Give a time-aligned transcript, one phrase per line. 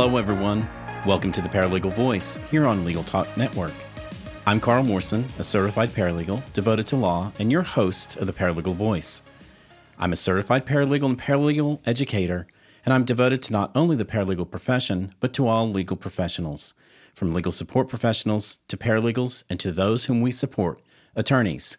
[0.00, 0.60] Hello, everyone.
[1.04, 3.72] Welcome to the Paralegal Voice here on Legal Talk Network.
[4.46, 8.76] I'm Carl Morrison, a certified paralegal devoted to law and your host of the Paralegal
[8.76, 9.22] Voice.
[9.98, 12.46] I'm a certified paralegal and paralegal educator,
[12.84, 16.74] and I'm devoted to not only the paralegal profession, but to all legal professionals,
[17.12, 20.80] from legal support professionals to paralegals and to those whom we support,
[21.16, 21.76] attorneys.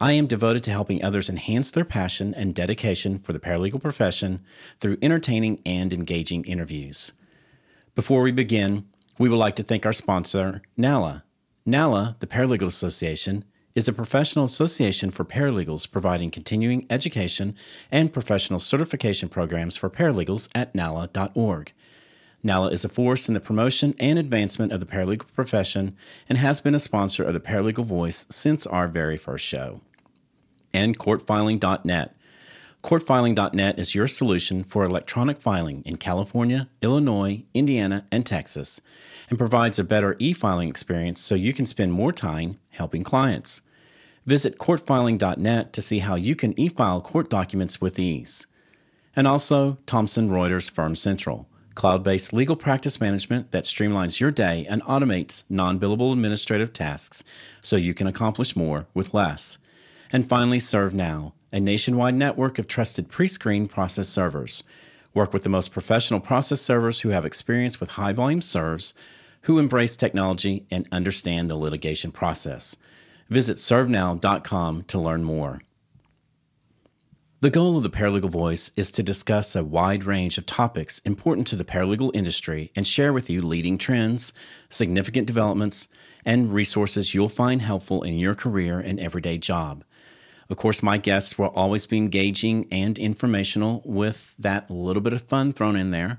[0.00, 4.40] I am devoted to helping others enhance their passion and dedication for the paralegal profession
[4.80, 7.12] through entertaining and engaging interviews.
[7.94, 8.86] Before we begin,
[9.18, 11.24] we would like to thank our sponsor, NALA.
[11.66, 13.44] NALA, the Paralegal Association,
[13.74, 17.54] is a professional association for paralegals providing continuing education
[17.90, 21.72] and professional certification programs for paralegals at NALA.org.
[22.44, 25.96] NALA is a force in the promotion and advancement of the paralegal profession
[26.28, 29.80] and has been a sponsor of the Paralegal Voice since our very first show
[30.72, 32.14] and courtfiling.net.
[32.82, 38.80] Courtfiling.net is your solution for electronic filing in California, Illinois, Indiana, and Texas,
[39.28, 43.60] and provides a better e filing experience so you can spend more time helping clients.
[44.24, 48.46] Visit courtfiling.net to see how you can e file court documents with ease.
[49.14, 54.66] And also, Thomson Reuters Firm Central, cloud based legal practice management that streamlines your day
[54.70, 57.22] and automates non billable administrative tasks
[57.60, 59.58] so you can accomplish more with less.
[60.12, 64.62] And finally, ServeNow, a nationwide network of trusted pre screened process servers.
[65.14, 68.94] Work with the most professional process servers who have experience with high volume serves,
[69.42, 72.76] who embrace technology and understand the litigation process.
[73.28, 75.60] Visit servenow.com to learn more.
[77.42, 81.46] The goal of the Paralegal Voice is to discuss a wide range of topics important
[81.46, 84.34] to the paralegal industry and share with you leading trends,
[84.68, 85.88] significant developments,
[86.22, 89.84] and resources you'll find helpful in your career and everyday job.
[90.50, 95.22] Of course, my guests will always be engaging and informational with that little bit of
[95.22, 96.18] fun thrown in there.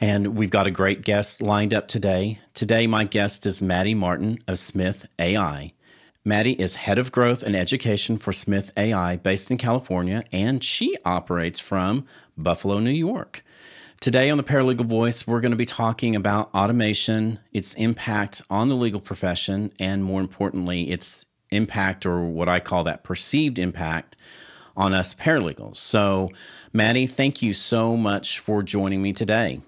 [0.00, 2.40] And we've got a great guest lined up today.
[2.54, 5.72] Today, my guest is Maddy Martin of Smith AI.
[6.24, 10.96] Maddy is head of growth and education for Smith AI based in California, and she
[11.04, 12.06] operates from
[12.38, 13.44] Buffalo, New York.
[14.00, 18.68] Today on the Paralegal Voice, we're going to be talking about automation, its impact on
[18.68, 24.16] the legal profession, and more importantly, its impact or what I call that perceived impact
[24.76, 25.76] on us paralegals.
[25.76, 26.30] So,
[26.72, 29.60] Maddy, thank you so much for joining me today.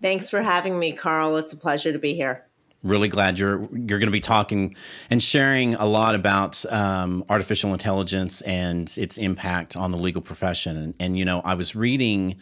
[0.00, 1.36] Thanks for having me, Carl.
[1.36, 2.46] It's a pleasure to be here.
[2.82, 4.76] Really glad you're you're going to be talking
[5.08, 10.76] and sharing a lot about um, artificial intelligence and its impact on the legal profession.
[10.76, 12.36] And, and you know, I was reading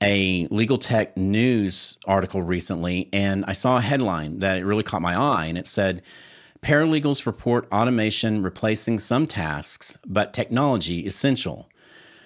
[0.00, 5.02] a legal tech news article recently, and I saw a headline that it really caught
[5.02, 6.02] my eye, and it said
[6.64, 11.68] Paralegals report automation replacing some tasks, but technology essential.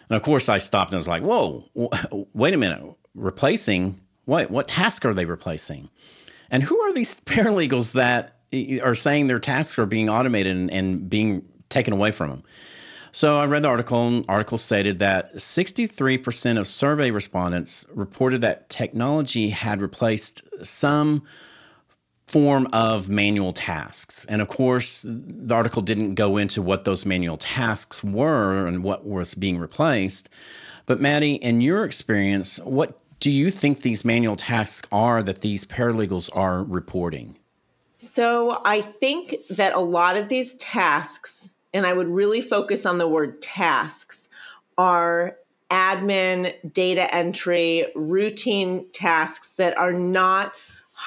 [0.08, 1.64] And of course, I stopped and was like, whoa,
[2.32, 2.94] wait a minute.
[3.16, 4.48] Replacing what?
[4.48, 5.90] What task are they replacing?
[6.50, 8.36] And who are these paralegals that
[8.80, 12.44] are saying their tasks are being automated and, and being taken away from them?
[13.10, 18.42] So I read the article, and the article stated that 63% of survey respondents reported
[18.42, 21.24] that technology had replaced some
[22.28, 24.24] form of manual tasks.
[24.26, 29.06] And of course, the article didn't go into what those manual tasks were and what
[29.06, 30.28] was being replaced.
[30.86, 35.64] But Maddy, in your experience, what do you think these manual tasks are that these
[35.64, 37.36] paralegals are reporting?
[37.96, 42.98] So I think that a lot of these tasks, and I would really focus on
[42.98, 44.28] the word tasks,
[44.76, 45.36] are
[45.70, 50.52] admin, data entry, routine tasks that are not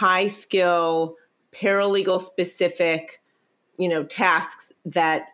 [0.01, 1.15] high skill,
[1.53, 3.21] paralegal specific,
[3.77, 5.27] you know, tasks that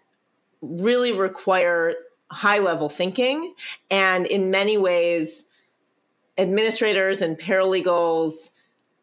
[0.61, 1.93] really require
[2.29, 3.53] high level thinking.
[3.89, 5.45] And in many ways,
[6.37, 8.51] administrators and paralegals,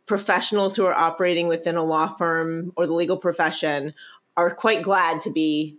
[0.04, 3.94] professionals who are operating within a law firm or the legal profession
[4.36, 5.78] are quite glad to be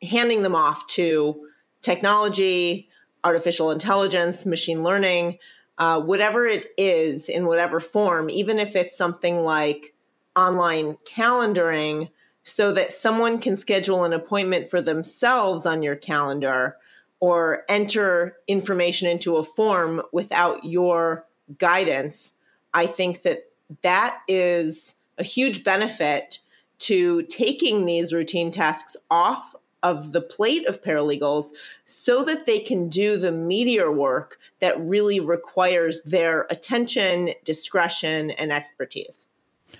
[0.00, 1.48] handing them off to
[1.80, 2.88] technology,
[3.24, 5.38] artificial intelligence, machine learning,
[5.78, 9.94] uh, whatever it is in whatever form, even if it's something like
[10.36, 12.10] online calendaring,
[12.44, 16.76] so that someone can schedule an appointment for themselves on your calendar
[17.20, 21.24] or enter information into a form without your
[21.58, 22.32] guidance,
[22.74, 23.44] I think that
[23.82, 26.40] that is a huge benefit
[26.80, 31.50] to taking these routine tasks off of the plate of paralegals
[31.84, 38.52] so that they can do the meteor work that really requires their attention, discretion, and
[38.52, 39.26] expertise.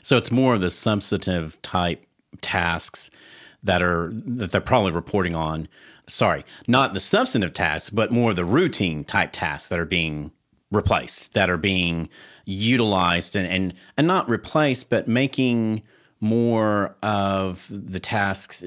[0.02, 2.06] So it's more of the substantive type
[2.40, 3.10] tasks
[3.62, 5.68] that are that they're probably reporting on.
[6.08, 10.32] Sorry, not the substantive tasks, but more the routine type tasks that are being
[10.70, 12.08] replaced, that are being
[12.44, 15.82] utilized and, and and not replaced, but making
[16.20, 18.64] more of the tasks,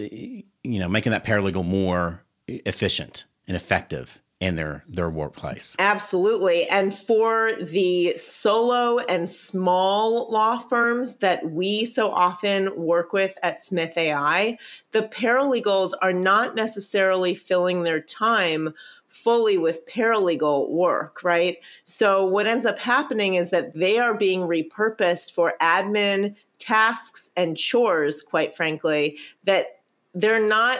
[0.66, 5.76] you know, making that paralegal more efficient and effective in their their workplace.
[5.80, 6.68] Absolutely.
[6.68, 13.62] And for the solo and small law firms that we so often work with at
[13.62, 14.58] Smith AI,
[14.92, 18.74] the paralegals are not necessarily filling their time
[19.08, 21.58] fully with paralegal work, right?
[21.86, 27.58] So what ends up happening is that they are being repurposed for admin tasks and
[27.58, 29.80] chores, quite frankly, that
[30.16, 30.80] they're not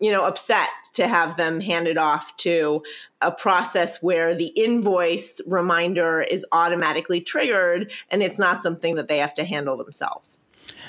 [0.00, 2.82] you know upset to have them handed off to
[3.22, 9.18] a process where the invoice reminder is automatically triggered and it's not something that they
[9.18, 10.38] have to handle themselves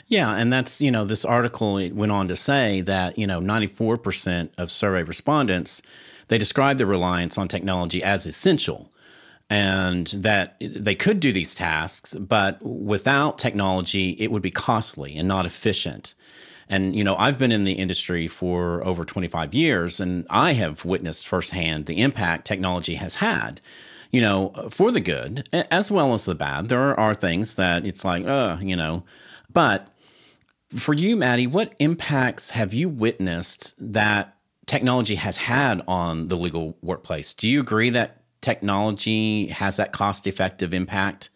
[0.08, 4.50] yeah, and that's, you know, this article went on to say that, you know, 94%
[4.58, 5.82] of survey respondents
[6.28, 8.92] they describe their reliance on technology as essential
[9.50, 15.26] and that they could do these tasks, but without technology, it would be costly and
[15.26, 16.16] not efficient.
[16.70, 20.84] And, you know, I've been in the industry for over 25 years, and I have
[20.84, 23.62] witnessed firsthand the impact technology has had,
[24.12, 26.70] you know, for the good as well as the bad.
[26.70, 29.06] There are things that it's like, uh, you know,
[29.52, 29.88] but
[30.76, 34.36] for you, Maddy, what impacts have you witnessed that
[34.66, 37.34] technology has had on the legal workplace?
[37.34, 41.30] Do you agree that technology has that cost effective impact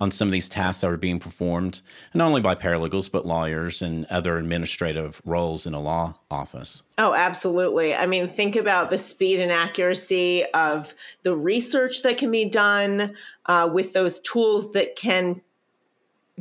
[0.00, 1.82] on some of these tasks that are being performed,
[2.14, 6.82] not only by paralegals, but lawyers and other administrative roles in a law office.
[6.96, 7.94] Oh, absolutely.
[7.94, 13.14] I mean, think about the speed and accuracy of the research that can be done
[13.46, 15.42] uh, with those tools that can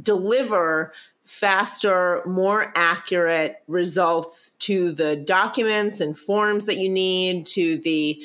[0.01, 0.93] deliver
[1.27, 8.21] faster, more accurate results to the documents and forms that you need, to the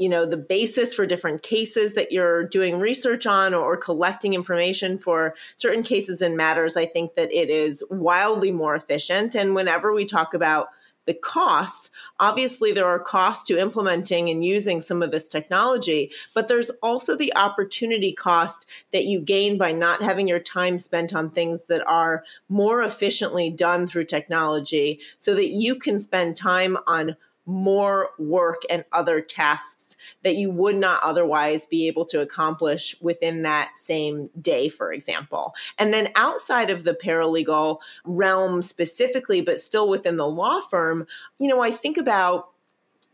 [0.00, 4.98] you know the basis for different cases that you're doing research on or, collecting information
[4.98, 9.34] for certain cases and matters i think that it is wildly more efficient.
[9.34, 10.68] And whenever we talk about
[11.06, 16.46] the costs obviously there are costs to implementing and using some of this technology but
[16.46, 21.30] there's also the opportunity cost that you gain by not having your time spent on
[21.30, 27.16] things that are more efficiently done through technology so that you can spend time on
[27.46, 33.42] more work and other tasks that you would not otherwise be able to accomplish within
[33.42, 35.54] that same day, for example.
[35.78, 41.06] And then outside of the paralegal realm specifically, but still within the law firm,
[41.38, 42.50] you know, I think about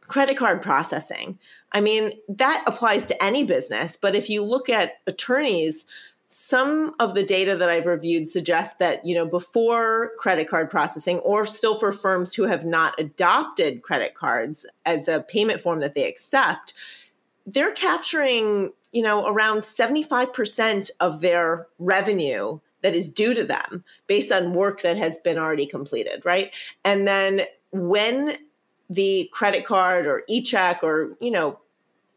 [0.02, 1.38] credit card processing.
[1.72, 5.84] I mean, that applies to any business, but if you look at attorneys,
[6.28, 11.18] some of the data that I've reviewed suggests that, you know, before credit card processing
[11.20, 15.94] or still for firms who have not adopted credit cards as a payment form that
[15.94, 16.74] they accept,
[17.46, 24.32] they're capturing, you know, around 75% of their revenue that is due to them based
[24.32, 26.52] on work that has been already completed, right?
[26.84, 28.36] And then when
[28.90, 31.60] the credit card or e-check or, you know,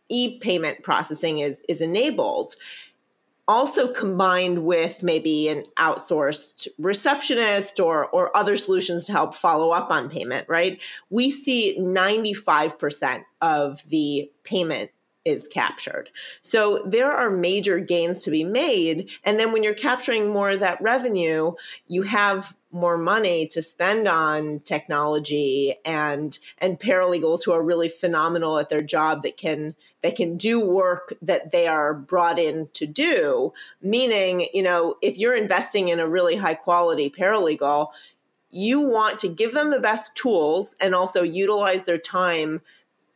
[0.10, 2.56] e-payment processing is is enabled,
[3.50, 9.90] also combined with maybe an outsourced receptionist or or other solutions to help follow up
[9.90, 10.80] on payment right?
[11.10, 14.92] We see 95% of the payment
[15.30, 16.10] is captured.
[16.42, 19.10] So there are major gains to be made.
[19.24, 21.54] And then when you're capturing more of that revenue,
[21.88, 28.60] you have more money to spend on technology and and paralegals who are really phenomenal
[28.60, 32.86] at their job that can that can do work that they are brought in to
[32.86, 37.88] do meaning you know if you're investing in a really high quality paralegal
[38.52, 42.62] you want to give them the best tools and also utilize their time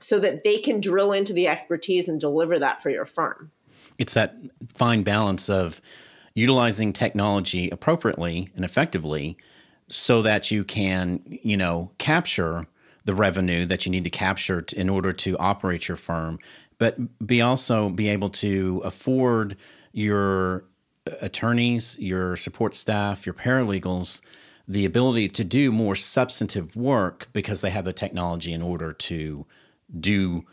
[0.03, 3.51] so that they can drill into the expertise and deliver that for your firm.
[3.97, 4.35] It's that
[4.73, 5.81] fine balance of
[6.33, 9.37] utilizing technology appropriately and effectively
[9.87, 12.67] so that you can, you know, capture
[13.05, 16.39] the revenue that you need to capture in order to operate your firm,
[16.77, 19.57] but be also be able to afford
[19.91, 20.65] your
[21.05, 24.21] uh, attorneys, your support staff, your paralegals
[24.67, 29.45] the ability to do more substantive work because they have the technology in order to
[29.97, 30.45] do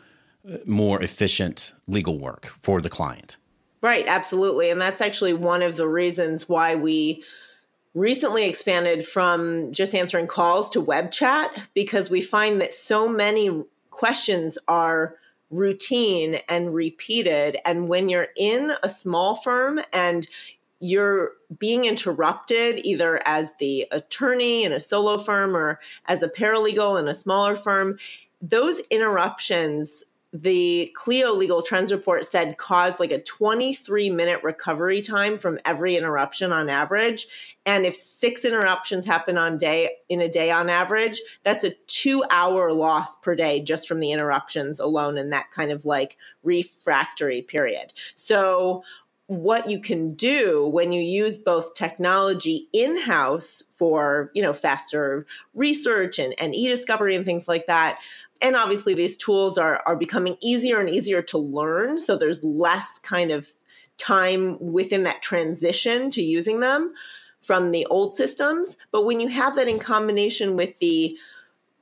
[0.47, 3.37] uh, more efficient legal work for the client.
[3.81, 4.69] Right, absolutely.
[4.69, 7.23] And that's actually one of the reasons why we
[7.93, 13.63] recently expanded from just answering calls to web chat because we find that so many
[13.89, 15.15] questions are
[15.49, 17.57] routine and repeated.
[17.65, 20.27] And when you're in a small firm and
[20.79, 26.99] you're being interrupted either as the attorney in a solo firm or as a paralegal
[26.99, 27.99] in a smaller firm,
[28.41, 35.37] those interruptions the Clio Legal Trends report said caused like a 23 minute recovery time
[35.37, 37.27] from every interruption on average.
[37.65, 42.23] And if six interruptions happen on day in a day on average, that's a two
[42.29, 47.41] hour loss per day just from the interruptions alone in that kind of like refractory
[47.41, 47.91] period.
[48.15, 48.83] So
[49.27, 56.19] what you can do when you use both technology in-house for you know faster research
[56.19, 57.97] and, and e-discovery and things like that
[58.41, 61.99] and obviously these tools are are becoming easier and easier to learn.
[61.99, 63.53] So there's less kind of
[63.97, 66.93] time within that transition to using them
[67.41, 68.77] from the old systems.
[68.91, 71.17] But when you have that in combination with the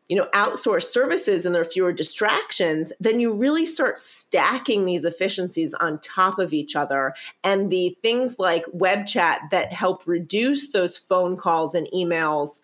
[0.07, 5.05] you know outsource services and there are fewer distractions then you really start stacking these
[5.05, 7.13] efficiencies on top of each other.
[7.43, 12.59] And the things like web chat that help reduce those phone calls and emails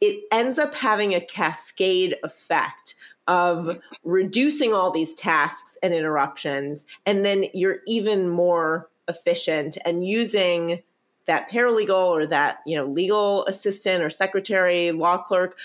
[0.00, 2.94] it ends up having a cascade effect
[3.26, 6.86] of reducing all these tasks and interruptions.
[7.04, 10.82] And then you're even more efficient and using
[11.26, 15.56] that paralegal or that, you know, legal assistant or secretary, law clerk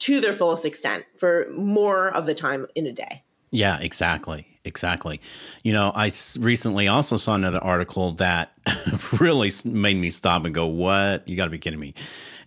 [0.00, 3.22] to their fullest extent for more of the time in a day.
[3.50, 4.46] Yeah, exactly.
[4.64, 5.20] Exactly.
[5.64, 8.52] You know, I recently also saw another article that
[9.20, 11.26] really made me stop and go, What?
[11.26, 11.94] You got to be kidding me.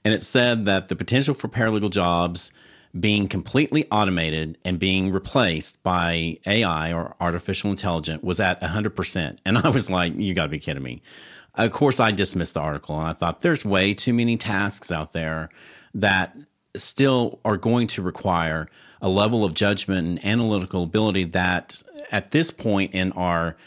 [0.06, 2.52] And it said that the potential for paralegal jobs
[3.00, 9.38] being completely automated and being replaced by AI or artificial intelligence was at 100%.
[9.46, 11.02] And I was like, you got to be kidding me.
[11.56, 15.14] Of course, I dismissed the article and I thought there's way too many tasks out
[15.14, 15.50] there
[15.96, 16.36] that
[16.76, 18.68] still are going to require
[19.04, 23.58] a level of judgment and analytical ability that at this point in our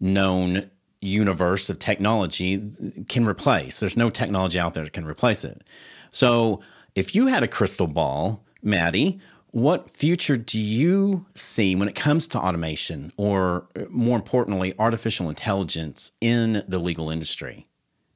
[0.00, 0.68] known
[1.00, 3.78] universe of technology can replace.
[3.80, 5.62] There's no technology out there that can replace it.
[6.10, 6.60] So,
[6.96, 9.20] if you had a crystal ball, Maddy,
[9.52, 16.10] what future do you see when it comes to automation or more importantly artificial intelligence
[16.20, 17.68] in the legal industry?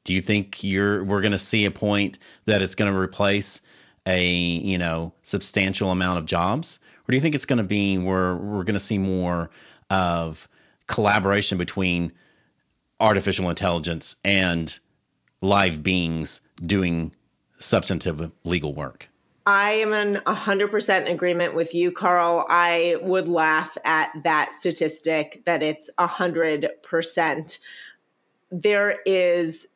[0.03, 3.61] Do you think you're we're going to see a point that it's going to replace
[4.07, 7.99] a, you know, substantial amount of jobs or do you think it's going to be
[7.99, 9.51] where we're going to see more
[9.91, 10.49] of
[10.87, 12.13] collaboration between
[13.01, 14.79] artificial intelligence and
[15.41, 17.15] live beings doing
[17.59, 19.09] substantive legal work.
[19.47, 22.47] I am in 100% agreement with you, Carl.
[22.49, 27.59] I would laugh at that statistic that it's 100%.
[28.51, 29.67] There is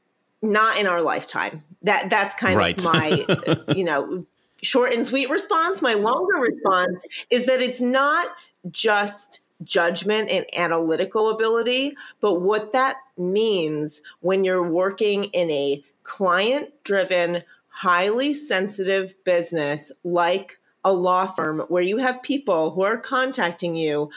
[0.40, 1.64] not in our lifetime.
[1.82, 2.78] That that's kind right.
[2.78, 4.24] of my you know
[4.62, 5.82] short and sweet response.
[5.82, 8.28] My longer response is that it's not
[8.70, 16.72] just judgment and analytical ability, but what that means when you're working in a client
[16.84, 23.74] driven, highly sensitive business like a law firm where you have people who are contacting
[23.74, 24.10] you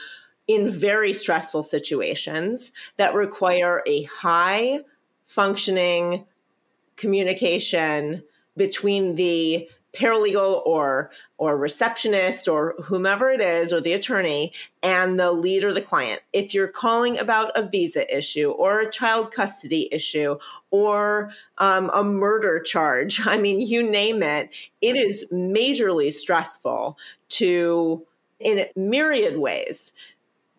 [0.46, 4.80] in very stressful situations that require a high
[5.26, 6.24] functioning
[7.02, 8.22] communication
[8.56, 14.52] between the paralegal or or receptionist or whomever it is or the attorney
[14.84, 16.22] and the lead or the client.
[16.32, 20.38] If you're calling about a visa issue or a child custody issue
[20.70, 24.48] or um, a murder charge i mean you name it
[24.80, 26.96] it is majorly stressful
[27.28, 28.06] to
[28.38, 29.92] in myriad ways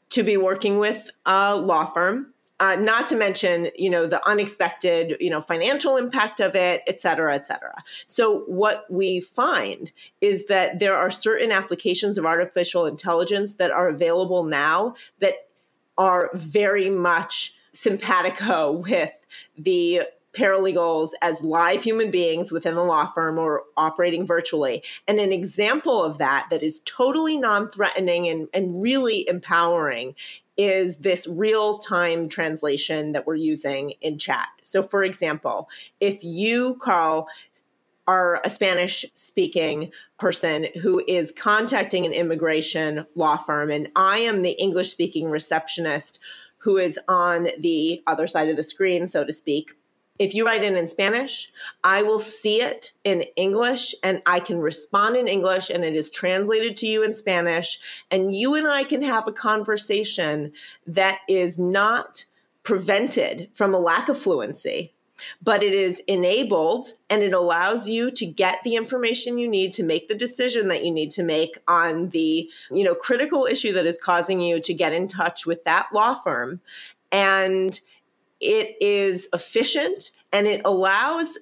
[0.09, 5.17] to be working with a law firm uh, not to mention you know the unexpected
[5.19, 9.91] you know financial impact of it et cetera et cetera so what we find
[10.21, 15.47] is that there are certain applications of artificial intelligence that are available now that
[15.97, 19.11] are very much simpatico with
[19.57, 20.01] the
[20.33, 24.83] paralegals as live human beings within the law firm or operating virtually.
[25.07, 30.15] And an example of that that is totally non threatening and, and really empowering
[30.57, 34.47] is this real time translation that we're using in chat.
[34.63, 35.69] So, for example,
[35.99, 37.27] if you, Carl,
[38.05, 44.41] are a Spanish speaking person who is contacting an immigration law firm, and I am
[44.41, 46.19] the English speaking receptionist
[46.57, 49.71] who is on the other side of the screen, so to speak
[50.23, 51.51] if you write in in Spanish,
[51.83, 56.09] I will see it in English and I can respond in English and it is
[56.09, 57.77] translated to you in Spanish.
[58.09, 60.53] And you and I can have a conversation
[60.87, 62.23] that is not
[62.63, 64.93] prevented from a lack of fluency,
[65.41, 69.83] but it is enabled and it allows you to get the information you need to
[69.83, 73.85] make the decision that you need to make on the, you know, critical issue that
[73.85, 76.61] is causing you to get in touch with that law firm.
[77.11, 77.77] And
[78.43, 81.37] it is efficient and it allows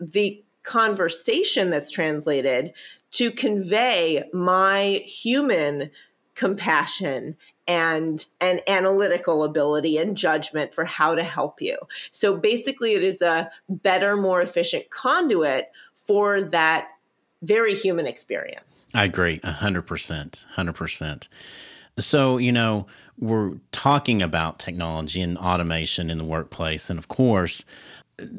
[0.00, 2.72] the conversation that's translated
[3.12, 5.90] to convey my human
[6.34, 7.36] compassion
[7.66, 11.76] and and analytical ability and judgment for how to help you.
[12.10, 16.88] So basically it is a better more efficient conduit for that
[17.42, 18.86] very human experience.
[18.94, 20.44] I agree 100%.
[20.56, 21.28] 100%.
[21.98, 22.86] So, you know,
[23.18, 26.90] we're talking about technology and automation in the workplace.
[26.90, 27.64] And of course,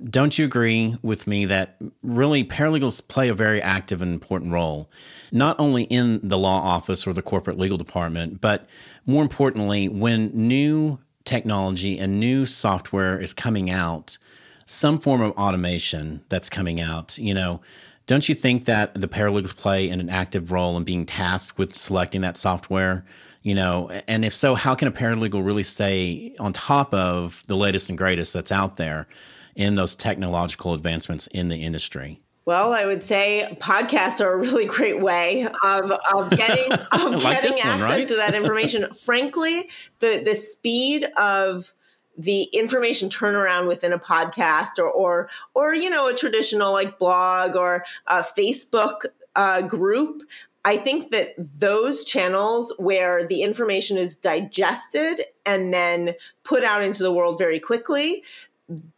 [0.10, 4.90] don't you agree with me that really paralegals play a very active and important role,
[5.32, 8.68] not only in the law office or the corporate legal department, but
[9.06, 14.18] more importantly, when new technology and new software is coming out,
[14.66, 17.62] some form of automation that's coming out, you know,
[18.08, 22.22] don't you think that the paralegals play an active role in being tasked with selecting
[22.22, 23.06] that software?
[23.48, 27.56] You know, and if so, how can a paralegal really stay on top of the
[27.56, 29.08] latest and greatest that's out there
[29.56, 32.20] in those technological advancements in the industry?
[32.44, 37.42] Well, I would say podcasts are a really great way of, of getting, of like
[37.42, 38.06] getting access one, right?
[38.10, 38.92] to that information.
[39.06, 41.74] Frankly, the the speed of
[42.18, 47.56] the information turnaround within a podcast or or or you know a traditional like blog
[47.56, 49.06] or a Facebook
[49.38, 50.24] uh, group.
[50.68, 57.04] I think that those channels where the information is digested and then put out into
[57.04, 58.22] the world very quickly,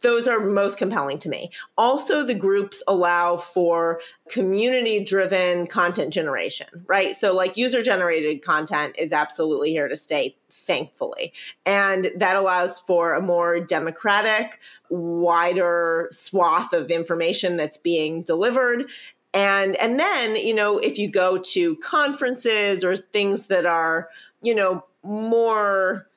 [0.00, 1.52] those are most compelling to me.
[1.78, 7.14] Also, the groups allow for community driven content generation, right?
[7.14, 11.32] So, like user generated content is absolutely here to stay, thankfully.
[11.64, 14.58] And that allows for a more democratic,
[14.88, 18.90] wider swath of information that's being delivered.
[19.32, 24.08] And, and then, you know, if you go to conferences or things that are,
[24.42, 26.08] you know, more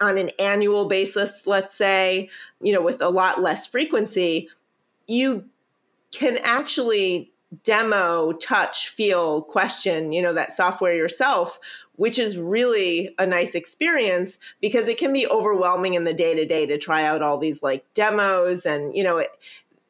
[0.00, 2.28] on an annual basis, let's say,
[2.60, 4.48] you know, with a lot less frequency,
[5.06, 5.44] you
[6.10, 11.60] can actually demo, touch, feel, question, you know, that software yourself,
[11.96, 16.44] which is really a nice experience because it can be overwhelming in the day to
[16.44, 19.30] day to try out all these like demos and, you know, it,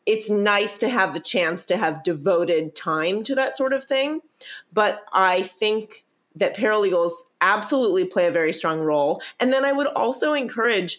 [0.07, 4.21] it's nice to have the chance to have devoted time to that sort of thing.
[4.73, 6.05] But I think
[6.37, 9.23] that paralegals absolutely play a very strong role.
[9.39, 10.99] And then I would also encourage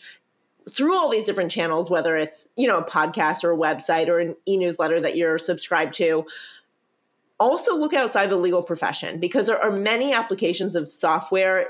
[0.69, 4.19] through all these different channels, whether it's, you know, a podcast or a website or
[4.19, 6.25] an e-newsletter that you're subscribed to,
[7.39, 11.67] also look outside the legal profession because there are many applications of software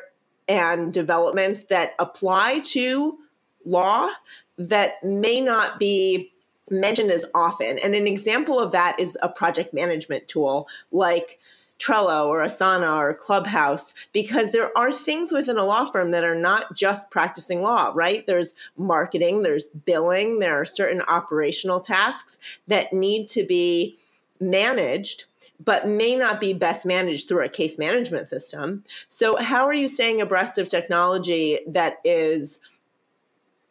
[0.48, 3.18] and developments that apply to
[3.66, 4.10] law
[4.58, 6.32] that may not be
[6.70, 7.80] mentioned as often.
[7.80, 11.40] And an example of that is a project management tool like
[11.78, 16.36] Trello or Asana or Clubhouse because there are things within a law firm that are
[16.36, 18.26] not just practicing law, right?
[18.26, 23.98] There's marketing, there's billing, there are certain operational tasks that need to be
[24.40, 25.26] managed
[25.64, 28.84] but may not be best managed through a case management system.
[29.08, 32.60] So how are you staying abreast of technology that is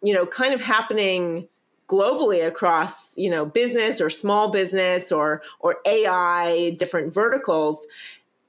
[0.02, 1.48] you know kind of happening
[1.88, 7.86] globally across you know business or small business or or ai different verticals.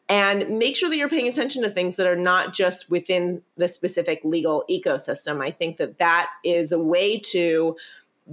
[0.08, 3.68] And make sure that you're paying attention to things that are not just within the
[3.68, 5.44] specific legal ecosystem.
[5.44, 7.76] I think that that is a way to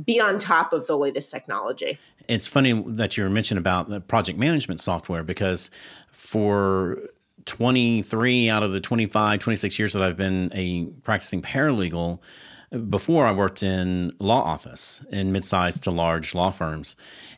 [0.04, 1.98] be on top of the latest technology.
[2.28, 5.70] It's funny that you were mentioning about the project management software because
[6.10, 6.98] for
[7.46, 12.20] 23 out of the 25 26 years that i've been a practicing paralegal
[12.88, 16.96] before I worked in law office in mid-sized to large law firms.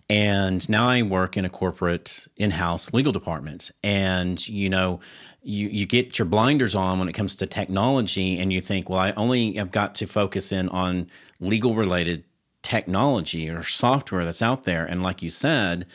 [0.08, 3.70] And now I work in a corporate in-house legal department.
[3.82, 5.00] And you know,
[5.42, 8.98] you you get your blinders on when it comes to technology and you think, well,
[8.98, 12.24] I only have got to focus in on legal related
[12.62, 14.84] technology or software that's out there.
[14.84, 15.86] And like you said,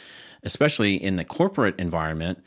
[0.44, 2.44] especially in the corporate environment,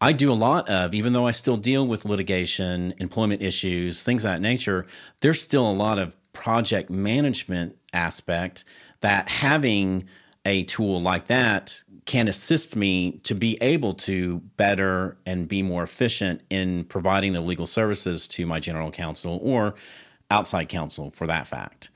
[0.00, 4.24] I do a lot of, even though I still deal with litigation, employment issues, things
[4.24, 4.86] of that nature,
[5.20, 8.64] there's still a lot of project management aspect
[9.00, 10.06] that having
[10.44, 15.82] a tool like that can assist me to be able to better and be more
[15.82, 19.74] efficient in providing the legal services to my general counsel or
[20.30, 21.90] outside counsel for that fact.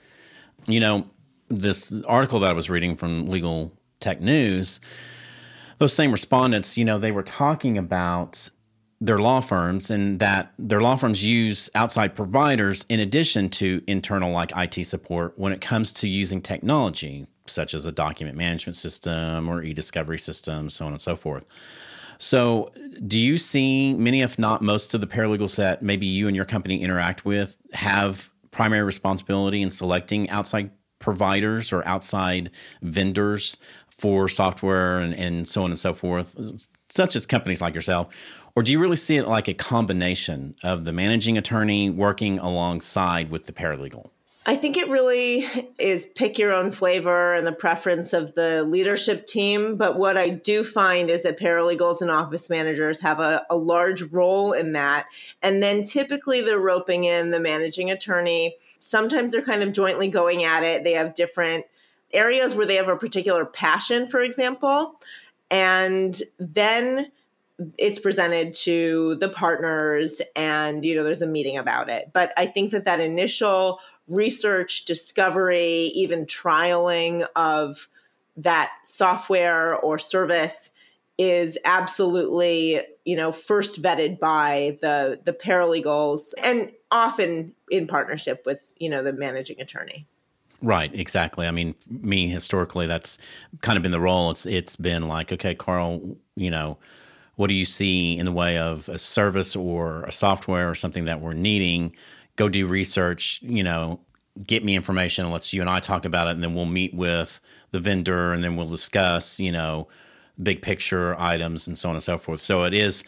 [0.67, 1.07] You know,
[1.49, 4.81] this article that I was reading from Legal Tech News,
[5.79, 8.49] those same respondents, you know, they were talking about
[9.01, 14.31] their law firms and that their law firms use outside providers in addition to internal
[14.31, 19.49] like IT support when it comes to using technology such as a document management system
[19.49, 21.47] or e-discovery system so on and so forth.
[22.19, 22.71] So,
[23.07, 26.45] do you see many if not most of the paralegals that maybe you and your
[26.45, 32.51] company interact with have primary responsibility in selecting outside providers or outside
[32.83, 33.57] vendors
[33.89, 36.37] for software and, and so on and so forth,
[36.91, 38.09] such as companies like yourself?
[38.61, 43.31] Or do you really see it like a combination of the managing attorney working alongside
[43.31, 44.11] with the paralegal?
[44.45, 45.47] I think it really
[45.79, 49.77] is pick your own flavor and the preference of the leadership team.
[49.77, 54.03] But what I do find is that paralegals and office managers have a, a large
[54.03, 55.07] role in that.
[55.41, 58.57] And then typically they're roping in the managing attorney.
[58.79, 60.85] Sometimes they're kind of jointly going at it.
[60.85, 61.65] They have different
[62.13, 64.97] areas where they have a particular passion, for example.
[65.51, 67.11] And then
[67.79, 72.11] it's presented to the partners and you know there's a meeting about it.
[72.13, 77.89] But i think that that initial research, discovery, even trialing of
[78.37, 80.71] that software or service
[81.19, 88.73] is absolutely you know first vetted by the the paralegals and often in partnership with
[88.79, 90.07] you know the managing attorney.
[90.63, 91.47] Right exactly.
[91.47, 93.19] I mean me historically that's
[93.61, 94.31] kind of been the role.
[94.31, 96.79] It's it's been like okay carl you know
[97.41, 101.07] what do you see in the way of a service or a software or something
[101.07, 101.91] that we're needing
[102.37, 103.99] go do research, you know,
[104.47, 105.31] get me information.
[105.31, 108.45] Let's you and I talk about it, and then we'll meet with the vendor, and
[108.45, 109.89] then we'll discuss, you know,
[110.43, 112.41] big picture items and so on and so forth.
[112.41, 113.05] So it is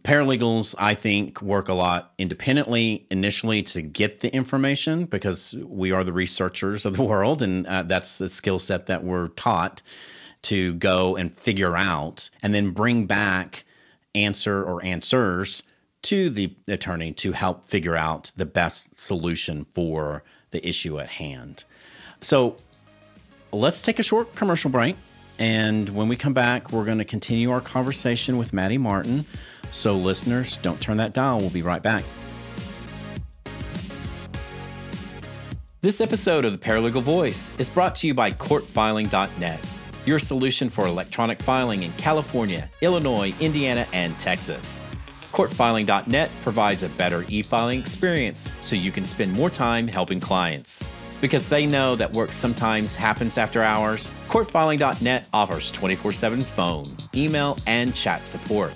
[0.00, 0.74] paralegals.
[0.78, 6.12] I think work a lot independently initially to get the information because we are the
[6.12, 9.80] researchers of the world, and uh, that's the skill set that we're taught
[10.42, 13.64] to go and figure out, and then bring back
[14.14, 15.62] answer or answers
[16.02, 21.64] to the attorney to help figure out the best solution for the issue at hand.
[22.20, 22.56] So
[23.52, 24.96] let's take a short commercial break.
[25.38, 29.24] And when we come back, we're going to continue our conversation with Maddy Martin.
[29.70, 31.38] So, listeners, don't turn that dial.
[31.38, 32.04] We'll be right back.
[35.80, 39.60] This episode of the Paralegal Voice is brought to you by CourtFiling.net,
[40.04, 44.80] your solution for electronic filing in California, Illinois, Indiana, and Texas.
[45.32, 50.84] CourtFiling.net provides a better e filing experience so you can spend more time helping clients.
[51.20, 57.56] Because they know that work sometimes happens after hours, CourtFiling.net offers 24 7 phone, email,
[57.66, 58.72] and chat support.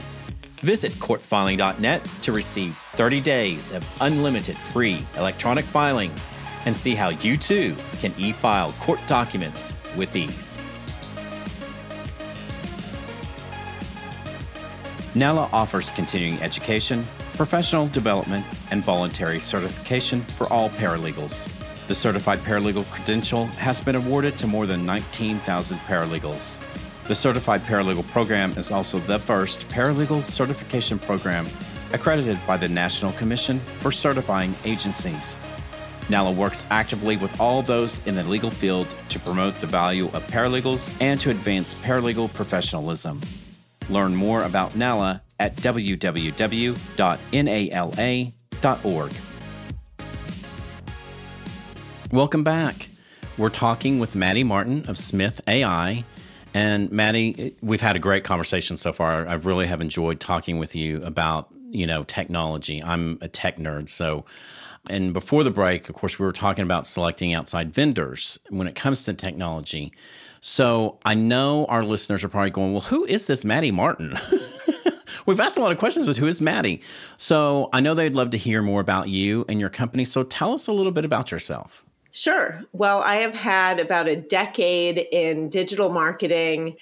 [0.60, 6.30] Visit CourtFiling.net to receive 30 days of unlimited free electronic filings
[6.64, 10.58] and see how you too can e file court documents with ease.
[15.16, 21.48] NALA offers continuing education, professional development, and voluntary certification for all paralegals.
[21.86, 26.58] The Certified Paralegal credential has been awarded to more than 19,000 paralegals.
[27.04, 31.46] The Certified Paralegal program is also the first paralegal certification program
[31.94, 35.38] accredited by the National Commission for Certifying Agencies.
[36.10, 40.26] NALA works actively with all those in the legal field to promote the value of
[40.26, 43.18] paralegals and to advance paralegal professionalism.
[43.88, 46.32] Learn more about NALA at www.nala.org.
[52.12, 52.88] Welcome back.
[53.36, 56.04] We're talking with Maddy Martin of Smith AI.
[56.54, 59.26] And Maddy, we've had a great conversation so far.
[59.26, 62.82] I really have enjoyed talking with you about, you know, technology.
[62.82, 64.24] I'm a tech nerd, so
[64.88, 68.74] and before the break, of course, we were talking about selecting outside vendors when it
[68.74, 69.92] comes to technology.
[70.40, 74.18] So I know our listeners are probably going, well, who is this Maddy Martin?
[75.26, 76.80] We've asked a lot of questions, but who is Maddy?
[77.16, 80.04] So I know they'd love to hear more about you and your company.
[80.04, 81.84] So tell us a little bit about yourself.
[82.12, 82.62] Sure.
[82.72, 86.76] Well, I have had about a decade in digital marketing,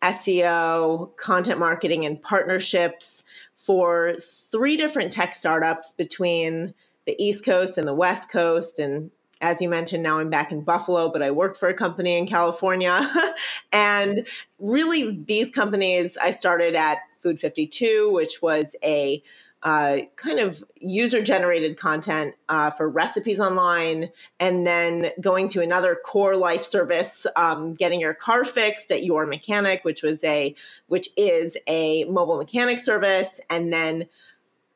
[0.00, 3.22] SEO, content marketing, and partnerships
[3.54, 4.14] for
[4.50, 6.72] three different tech startups between
[7.04, 10.62] the East Coast and the West Coast and as you mentioned, now I'm back in
[10.62, 13.08] Buffalo, but I work for a company in California.
[13.72, 14.26] and
[14.58, 19.22] really, these companies, I started at Food 52, which was a
[19.62, 25.96] uh, kind of user generated content uh, for recipes online, and then going to another
[26.04, 30.54] core life service, um, getting your car fixed at Your Mechanic, which was a
[30.86, 34.06] which is a mobile mechanic service, and then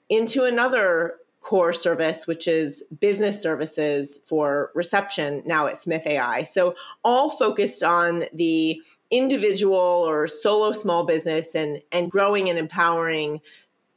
[0.09, 6.45] into another core service, which is business services for reception now at Smith AI.
[6.45, 6.75] So,
[7.05, 13.41] all focused on the individual or solo small business and, and growing and empowering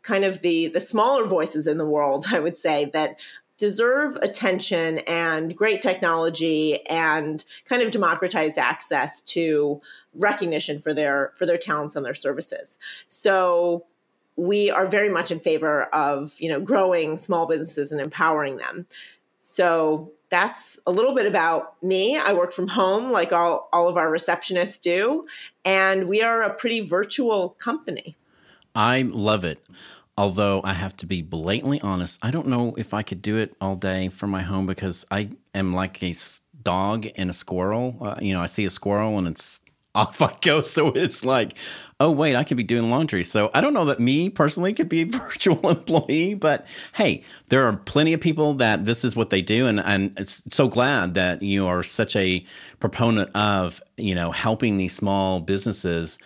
[0.01, 3.15] kind of the, the smaller voices in the world, I would say, that
[3.57, 9.81] deserve attention and great technology and kind of democratized access to
[10.13, 12.77] recognition for their for their talents and their services.
[13.09, 13.85] So
[14.35, 18.87] we are very much in favor of you know growing small businesses and empowering them.
[19.41, 22.17] So that's a little bit about me.
[22.17, 25.27] I work from home like all, all of our receptionists do
[25.63, 28.15] and we are a pretty virtual company.
[28.73, 29.59] I love it.
[30.17, 33.55] Although I have to be blatantly honest, I don't know if I could do it
[33.61, 36.15] all day from my home because I am like a
[36.63, 37.97] dog and a squirrel.
[38.01, 39.61] Uh, you know, I see a squirrel and it's
[39.99, 40.61] off I go.
[40.61, 41.55] So it's like,
[41.99, 43.23] oh, wait, I could be doing laundry.
[43.23, 47.65] So I don't know that me personally could be a virtual employee, but hey, there
[47.65, 49.67] are plenty of people that this is what they do.
[49.67, 52.43] And, and it's so glad that you are such a
[52.79, 56.19] proponent of, you know, helping these small businesses,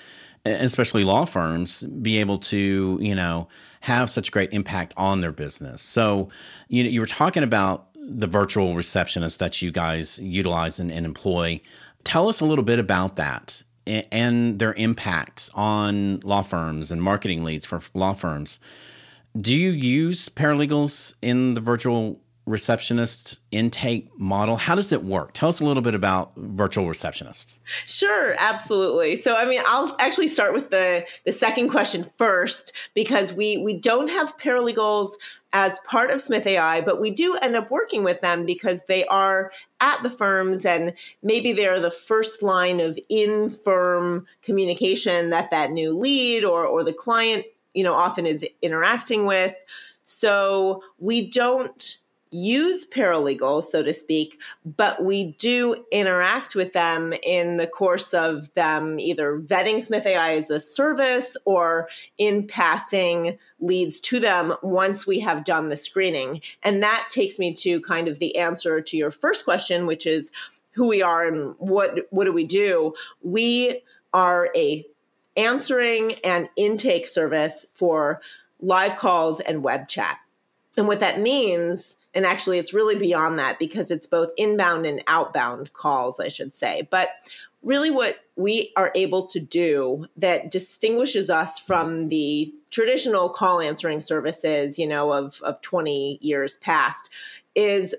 [0.46, 3.48] especially law firms, be able to, you know,
[3.82, 5.82] have such great impact on their business.
[5.82, 6.30] So,
[6.68, 11.06] you know, you were talking about the virtual receptionist that you guys utilize and, and
[11.06, 11.62] employ.
[12.04, 17.44] Tell us a little bit about that and their impact on law firms and marketing
[17.44, 18.60] leads for law firms.
[19.40, 24.58] Do you use paralegals in the virtual receptionist intake model?
[24.58, 25.34] How does it work?
[25.34, 27.60] Tell us a little bit about virtual receptionists.
[27.86, 29.16] Sure, absolutely.
[29.16, 33.76] So I mean, I'll actually start with the the second question first because we we
[33.76, 35.12] don't have paralegals
[35.54, 39.06] as part of Smith AI, but we do end up working with them because they
[39.06, 45.72] are at the firms and maybe they're the first line of in-firm communication that that
[45.72, 49.56] new lead or or the client, you know, often is interacting with.
[50.06, 52.00] So we don't
[52.32, 58.54] use paralegals, so to speak, but we do interact with them in the course of
[58.54, 65.08] them either vetting Smith AI as a service or in passing leads to them once
[65.08, 66.42] we have done the screening.
[66.62, 70.32] And that takes me to kind of the answer to your first question, which is
[70.74, 72.94] who we are and what what do we do?
[73.24, 73.82] We
[74.14, 74.86] are a
[75.36, 78.22] answering and intake service for
[78.60, 80.18] live calls and web chat.
[80.78, 85.04] And what that means and actually, it's really beyond that because it's both inbound and
[85.08, 86.88] outbound calls, I should say.
[86.90, 87.10] But
[87.62, 94.02] really, what we are able to do that distinguishes us from the traditional call answering
[94.02, 97.10] services, you know, of, of 20 years past
[97.56, 97.96] is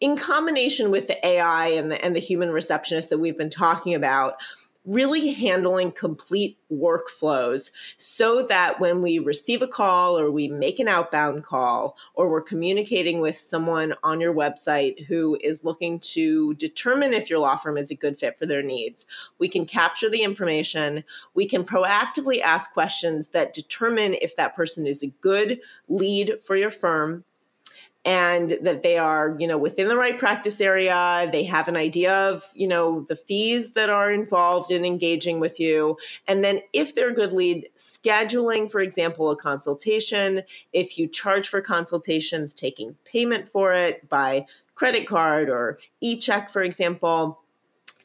[0.00, 3.94] in combination with the AI and the, and the human receptionist that we've been talking
[3.94, 4.36] about,
[4.84, 10.88] really handling complete workflows so that when we receive a call or we make an
[10.88, 17.12] outbound call or we're communicating with someone on your website who is looking to determine
[17.12, 19.06] if your law firm is a good fit for their needs,
[19.38, 21.04] we can capture the information.
[21.34, 26.56] We can proactively ask questions that determine if that person is a good lead for
[26.56, 27.24] your firm
[28.04, 31.28] and that they are you know within the right practice area.
[31.30, 35.60] They have an idea of you know the fees that are involved in engaging with
[35.60, 35.98] you.
[36.26, 40.42] And then if they're a good lead scheduling for example a consultation.
[40.72, 46.62] If you charge for consultations taking payment for it by credit card or e-check for
[46.62, 47.42] example.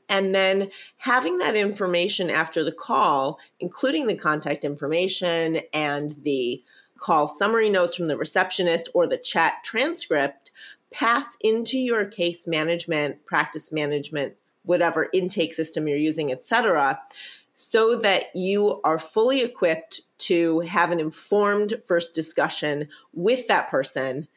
[0.07, 6.63] And then having that information after the call including the contact information and the
[6.97, 10.51] call summary notes from the receptionist or the chat transcript
[10.91, 16.99] pass into your case management, practice management, whatever intake system you're using, etc.,
[17.53, 24.27] so that you are fully equipped to have an informed first discussion with that person.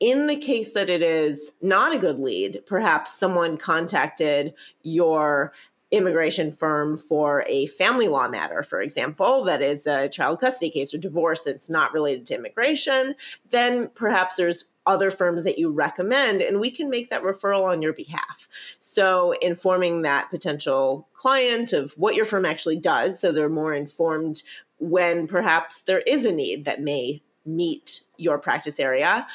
[0.00, 5.52] In the case that it is not a good lead, perhaps someone contacted your
[5.90, 10.92] immigration firm for a family law matter, for example, that is a child custody case
[10.92, 13.14] or divorce that's not related to immigration,
[13.48, 17.82] then perhaps there's other firms that you recommend, and we can make that referral on
[17.82, 18.48] your behalf.
[18.80, 24.42] So, informing that potential client of what your firm actually does, so they're more informed
[24.78, 29.26] when perhaps there is a need that may meet your practice area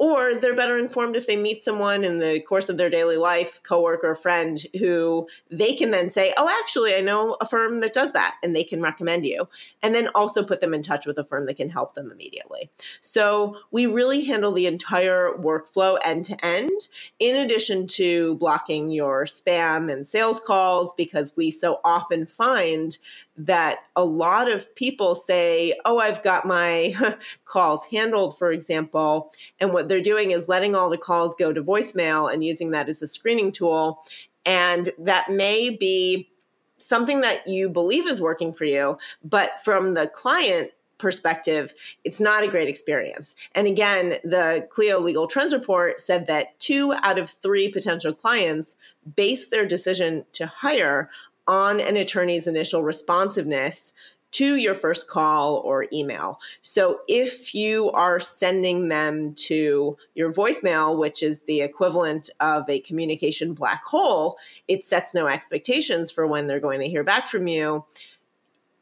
[0.00, 3.60] or they're better informed if they meet someone in the course of their daily life
[3.62, 8.12] coworker friend who they can then say oh actually i know a firm that does
[8.12, 9.48] that and they can recommend you.
[9.82, 12.70] And then also put them in touch with a firm that can help them immediately.
[13.00, 19.24] So we really handle the entire workflow end to end in addition to blocking your
[19.24, 22.98] spam and sales calls because we so often find
[23.36, 26.94] that a lot of people say, Oh, I've got my
[27.44, 29.32] calls handled, for example.
[29.58, 32.88] And what they're doing is letting all the calls go to voicemail and using that
[32.88, 34.04] as a screening tool.
[34.44, 36.30] And that may be
[36.78, 42.44] something that you believe is working for you, but from the client perspective, it's not
[42.44, 43.34] a great experience.
[43.54, 48.76] And again, the Clio Legal Trends report said that two out of three potential clients
[49.16, 51.10] base their decision to hire
[51.50, 53.92] on an attorney's initial responsiveness
[54.30, 56.38] to your first call or email.
[56.62, 62.78] So if you are sending them to your voicemail, which is the equivalent of a
[62.78, 67.48] communication black hole, it sets no expectations for when they're going to hear back from
[67.48, 67.84] you.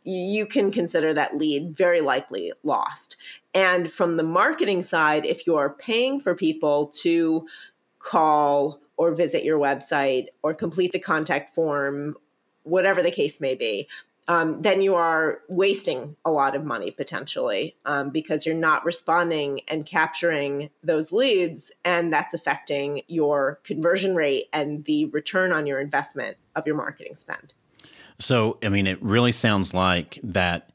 [0.04, 3.16] you can consider that lead very likely lost.
[3.52, 7.46] And from the marketing side, if you're paying for people to
[7.98, 12.16] call or visit your website or complete the contact form,
[12.68, 13.88] whatever the case may be,
[14.28, 19.62] um, then you are wasting a lot of money potentially um, because you're not responding
[19.68, 25.81] and capturing those leads, and that's affecting your conversion rate and the return on your
[25.81, 27.54] investment of your marketing spend.
[28.18, 30.72] So, I mean, it really sounds like that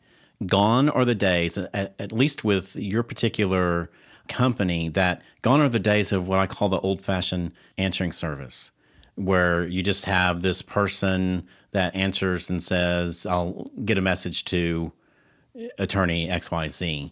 [0.48, 3.92] gone are the days, at, at least with your particular
[4.30, 8.72] company, that gone are the days of what I call the old fashioned answering service,
[9.14, 14.92] where you just have this person that answers and says, I'll get a message to
[15.78, 17.12] attorney XYZ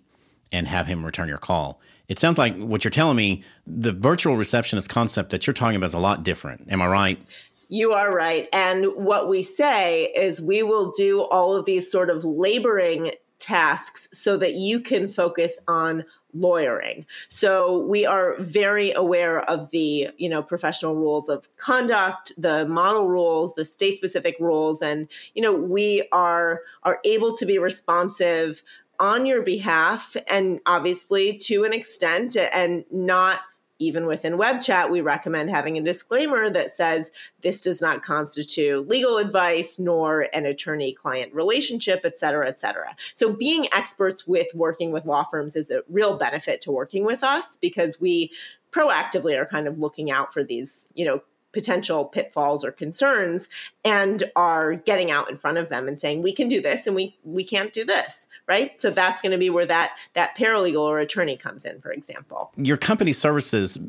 [0.52, 1.80] and have him return your call.
[2.08, 5.86] It sounds like what you're telling me, the virtual receptionist concept that you're talking about
[5.86, 6.72] is a lot different.
[6.72, 7.22] Am I right?
[7.70, 8.50] You are right.
[8.52, 14.10] And what we say is we will do all of these sort of laboring tasks
[14.12, 17.06] so that you can focus on lawyering.
[17.28, 23.08] So we are very aware of the, you know, professional rules of conduct, the model
[23.08, 28.64] rules, the state specific rules and you know, we are are able to be responsive
[29.00, 33.42] on your behalf and obviously to an extent and not
[33.82, 38.88] even within web chat, we recommend having a disclaimer that says this does not constitute
[38.88, 42.96] legal advice nor an attorney client relationship, et cetera, et cetera.
[43.16, 47.24] So being experts with working with law firms is a real benefit to working with
[47.24, 48.32] us because we
[48.72, 51.22] proactively are kind of looking out for these, you know,
[51.54, 53.50] potential pitfalls or concerns
[53.84, 56.96] and are getting out in front of them and saying we can do this and
[56.96, 58.82] we we can't do this right?
[58.82, 62.52] So that's going to be where that that paralegal or attorney comes in for example.
[62.58, 63.80] Your company services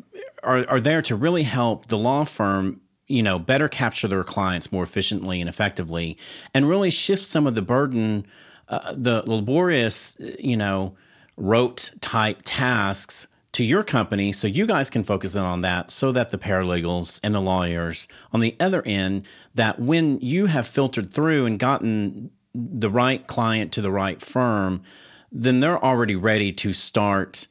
[0.45, 4.71] are, are there to really help the law firm you know better capture their clients
[4.71, 6.17] more efficiently and effectively
[6.55, 8.25] and really shift some of the burden
[8.69, 10.95] uh, the laborious you know
[11.37, 16.11] rote type tasks to your company so you guys can focus in on that so
[16.11, 21.13] that the paralegals and the lawyers on the other end that when you have filtered
[21.13, 24.83] through and gotten the right client to the right firm
[25.31, 27.49] then they're already ready to start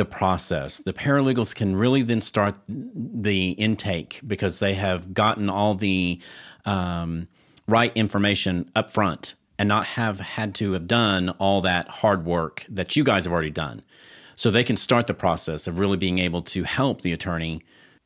[0.00, 0.78] the process.
[0.78, 6.20] The paralegals can really then start the intake because they have gotten all the
[6.64, 7.28] um,
[7.68, 12.64] right information up front and not have had to have done all that hard work
[12.68, 13.82] that you guys have already done
[14.40, 17.60] so they can start the process of really being able to help the attorney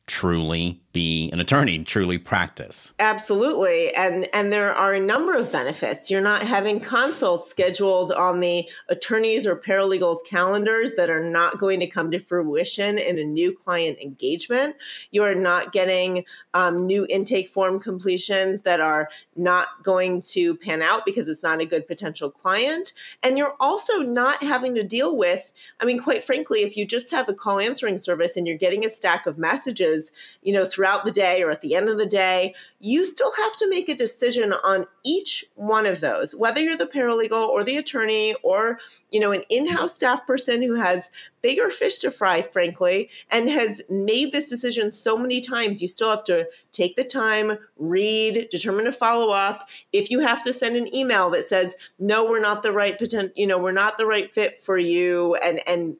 [0.07, 2.93] truly be an attorney truly practice.
[2.99, 3.93] Absolutely.
[3.93, 6.09] And and there are a number of benefits.
[6.09, 11.81] You're not having consults scheduled on the attorneys or paralegals calendars that are not going
[11.81, 14.77] to come to fruition in a new client engagement.
[15.11, 20.81] You are not getting um, new intake form completions that are not going to pan
[20.81, 22.93] out because it's not a good potential client.
[23.21, 27.11] And you're also not having to deal with i mean quite frankly if you just
[27.11, 29.94] have a call answering service and you're getting a stack of messages
[30.41, 33.55] you know throughout the day or at the end of the day, you still have
[33.57, 37.77] to make a decision on each one of those, whether you're the paralegal or the
[37.77, 38.79] attorney or,
[39.11, 41.09] you know, an in-house staff person who has
[41.41, 46.09] bigger fish to fry, frankly, and has made this decision so many times, you still
[46.09, 49.69] have to take the time, read, determine to follow up.
[49.93, 53.33] If you have to send an email that says, no, we're not the right potential,
[53.35, 55.97] you know, we're not the right fit for you, and and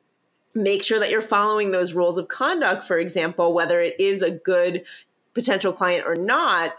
[0.56, 4.32] make sure that you're following those rules of conduct, for example, whether it is a
[4.32, 4.84] good
[5.34, 6.76] potential client or not.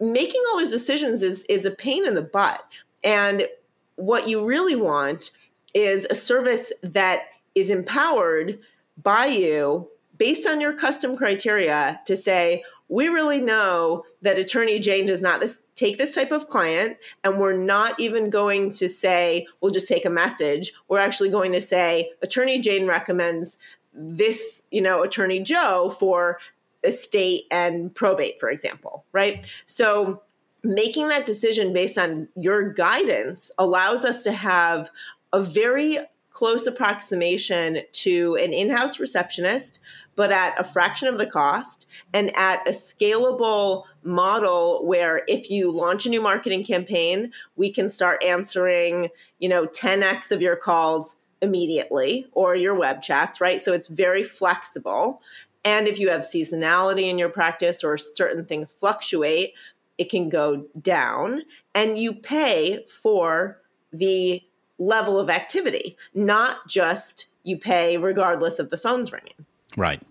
[0.00, 2.64] Making all those decisions is, is a pain in the butt.
[3.04, 3.48] And
[3.96, 5.32] what you really want
[5.74, 7.22] is a service that
[7.54, 8.58] is empowered
[9.02, 15.06] by you based on your custom criteria to say, we really know that attorney Jane
[15.06, 19.46] does not this, take this type of client and we're not even going to say
[19.60, 20.72] we'll just take a message.
[20.88, 23.58] We're actually going to say attorney jane recommends
[23.94, 26.38] this you know attorney joe for
[26.82, 29.46] estate and probate for example right?
[29.66, 30.22] So
[30.64, 34.90] making that decision based on your guidance allows us to have
[35.32, 35.98] a very
[36.32, 39.80] close approximation to an in-house receptionist
[40.14, 45.70] but at a fraction of the cost and at a scalable model where if you
[45.70, 49.08] launch a new marketing campaign, we can start answering,
[49.38, 53.60] you know, 10x of your calls immediately or your web chats, right?
[53.60, 55.22] So it's very flexible.
[55.64, 59.54] And if you have seasonality in your practice or certain things fluctuate,
[59.98, 61.42] it can go down
[61.74, 63.60] and you pay for
[63.92, 64.42] the
[64.86, 69.46] level of activity, not just you pay regardless of the phone's ringing.
[69.76, 70.02] Right.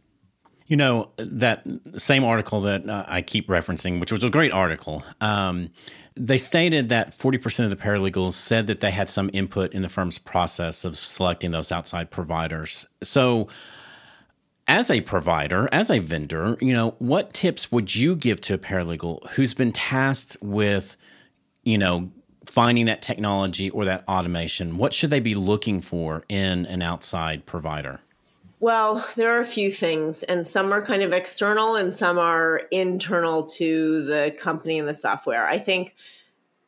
[0.67, 1.65] You know, that
[1.97, 5.69] same article that uh, I keep referencing, which was a great article, um,
[6.15, 9.89] They stated that 40% of the paralegals said that they had some input in the
[9.89, 12.85] firm's process of selecting those outside providers.
[13.01, 13.47] So,
[14.67, 18.57] as a provider, as a vendor, you know, what tips would you give to a
[18.57, 20.95] paralegal who's been tasked with,
[21.63, 22.11] you know,
[22.45, 24.77] finding that technology or that automation?
[24.77, 28.01] What should they be looking for in an outside provider?
[28.59, 32.61] Well, there are a few things, and some are kind of external and some are
[32.69, 35.47] internal to the company and the software.
[35.47, 35.95] I think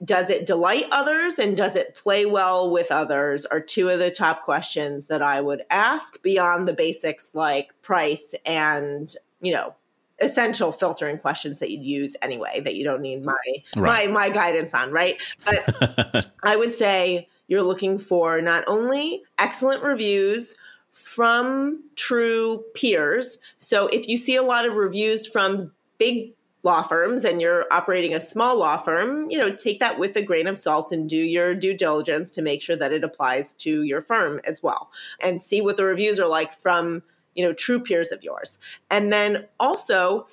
[0.04, 4.12] does it delight others and does it play well with others are two of the
[4.12, 9.76] top questions that I would ask beyond the basics like price and, you know,
[10.24, 13.36] essential filtering questions that you'd use anyway that you don't need my
[13.76, 14.10] right.
[14.10, 15.22] my my guidance on, right?
[15.46, 20.56] But I would say you're looking for not only excellent reviews
[20.92, 23.40] from true peers.
[23.58, 28.14] So if you see a lot of reviews from big law firms and you're operating
[28.14, 31.18] a small law firm, you know, take that with a grain of salt and do
[31.18, 35.42] your due diligence to make sure that it applies to your firm as well and
[35.42, 37.04] see what the reviews are like from,
[37.36, 38.60] you know, true peers of yours.
[38.90, 40.28] And then also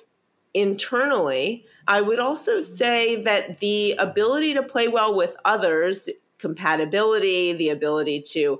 [0.53, 7.69] internally, I would also say that the ability to play well with others, compatibility, the
[7.69, 8.59] ability to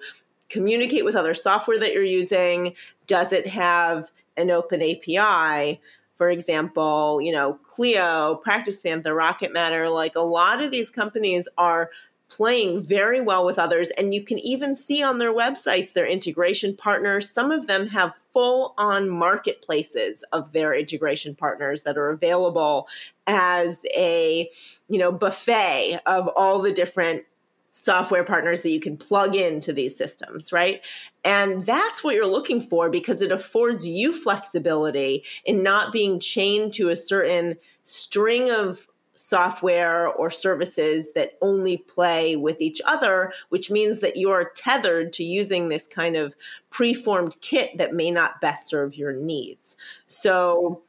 [0.52, 2.76] communicate with other software that you're using?
[3.08, 5.82] Does it have an open API?
[6.16, 11.48] For example, you know, Clio, Practice Panther, Rocket Matter, like a lot of these companies
[11.58, 11.90] are
[12.32, 13.92] playing very well with others.
[13.92, 17.30] And you can even see on their websites their integration partners.
[17.30, 22.88] Some of them have full on marketplaces of their integration partners that are available
[23.28, 24.50] as a,
[24.88, 27.24] you know, buffet of all the different
[27.70, 30.82] software partners that you can plug into these systems, right?
[31.24, 36.74] And that's what you're looking for because it affords you flexibility in not being chained
[36.76, 43.70] to a certain string of software or services that only play with each other, which
[43.70, 46.36] means that you're tethered to using this kind of
[46.70, 49.76] preformed kit that may not best serve your needs.
[50.06, 50.82] So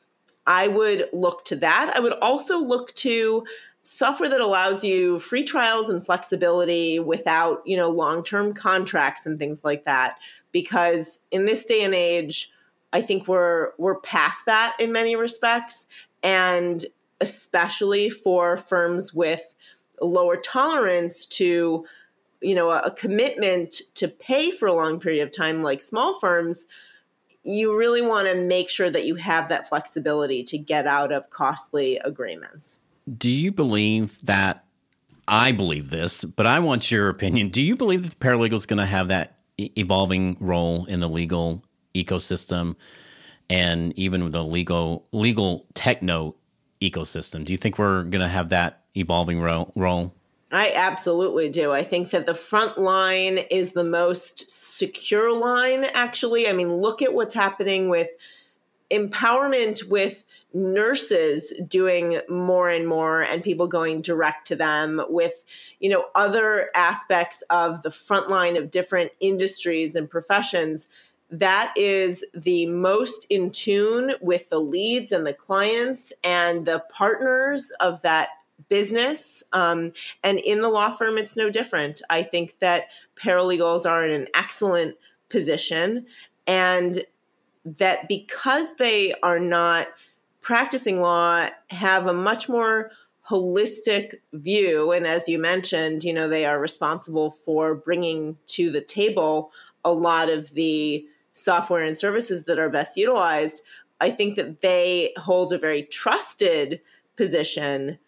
[0.47, 1.93] I would look to that.
[1.95, 3.45] I would also look to
[3.83, 9.65] software that allows you free trials and flexibility without, you know, long-term contracts and things
[9.65, 10.17] like that
[10.53, 12.53] because in this day and age,
[12.93, 15.87] I think we're we're past that in many respects
[16.23, 16.85] and
[17.23, 19.55] especially for firms with
[20.01, 21.87] lower tolerance to
[22.41, 26.67] you know a, commitment to pay for a long period of time like small firms
[27.45, 31.31] you really want to make sure that you have that flexibility to get out of
[31.31, 32.81] costly agreements
[33.19, 34.65] do you believe that?
[35.27, 37.49] I believe this, but I want your opinion.
[37.49, 41.09] Do you believe that the paralegal is going to have that evolving role in the
[41.09, 41.65] legal
[41.95, 42.75] ecosystem
[43.49, 46.35] and even the legal legal techno
[46.91, 47.45] ecosystem?
[47.45, 50.15] Do you think we're going to have that evolving ro- role?
[50.51, 51.73] I absolutely do.
[51.73, 56.47] I think that the front line is the most secure line, actually.
[56.47, 58.09] I mean, look at what's happening with
[58.91, 65.45] empowerment with nurses doing more and more and people going direct to them with
[65.81, 70.89] you know other aspects of the front line of different industries and professions
[71.33, 77.73] that is the most in tune with the leads and the clients and the partners
[77.81, 78.29] of that
[78.69, 79.43] business.
[79.55, 82.03] Um, and in the law firm it's no different.
[82.11, 84.97] I think that paralegals are in an excellent
[85.31, 86.07] position
[86.47, 87.03] and
[87.65, 89.89] that because they are not
[90.43, 92.91] practicing law have a much more
[93.31, 94.93] holistic view.
[94.93, 99.51] And as you mentioned you know they are responsible for bringing to the table
[99.83, 103.63] a lot of the software and services that are best utilized
[104.01, 106.81] i think that they hold a very trusted
[107.17, 107.99] position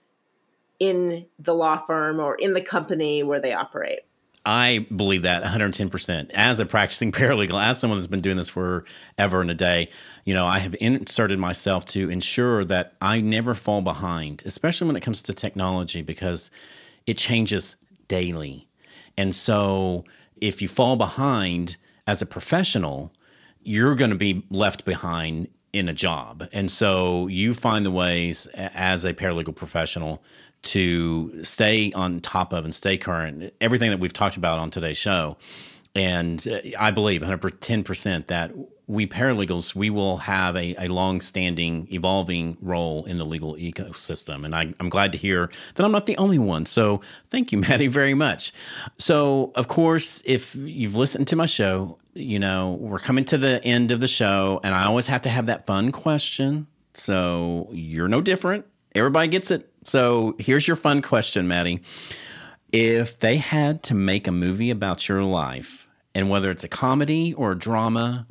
[0.80, 4.00] in the law firm or in the company where they operate
[4.46, 6.30] I believe that 110%.
[6.32, 8.84] As a practicing paralegal, as someone that's been doing this for
[9.16, 9.88] ever and a day,
[10.24, 14.96] you know, I have inserted myself to ensure that I never fall behind, especially when
[14.96, 16.50] it comes to technology, because
[17.06, 18.68] it changes daily.
[19.16, 20.04] And so
[20.40, 23.12] if you fall behind as a professional,
[23.64, 26.48] you're going to be left behind in a job.
[26.52, 30.22] And so you find the ways as a paralegal professional
[30.62, 33.52] to stay on top of and stay current.
[33.60, 35.36] Everything that we've talked about on today's show.
[35.94, 38.52] And uh, I believe 110% that
[38.86, 44.44] we paralegals, we will have a, a long-standing, evolving role in the legal ecosystem.
[44.44, 46.66] And I, I'm glad to hear that I'm not the only one.
[46.66, 47.00] So
[47.30, 48.52] thank you, Maddy, very much.
[48.98, 53.62] So, of course, if you've listened to my show, you know, we're coming to the
[53.64, 56.66] end of the show, and I always have to have that fun question.
[56.94, 58.66] So you're no different.
[58.94, 61.80] Everybody gets it So here's your fun question, Maddy.
[62.72, 67.34] If they had to make a movie about your life, and whether it's a comedy
[67.34, 68.26] or a drama,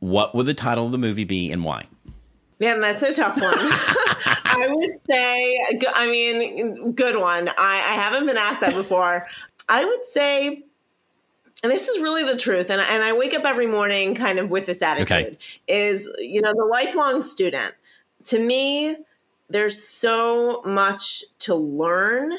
[0.00, 1.86] what would the title of the movie be and why?
[2.60, 3.52] Man, that's a tough one.
[3.54, 7.48] I would say, I mean, good one.
[7.48, 9.26] I, I haven't been asked that before.
[9.68, 10.64] I would say,
[11.62, 14.50] and this is really the truth, and, and I wake up every morning kind of
[14.50, 15.38] with this attitude okay.
[15.66, 17.74] is, you know, the lifelong student.
[18.26, 18.96] To me,
[19.48, 22.32] there's so much to learn,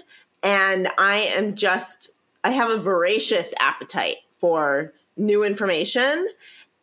[0.43, 2.11] and I am just,
[2.43, 6.27] I have a voracious appetite for new information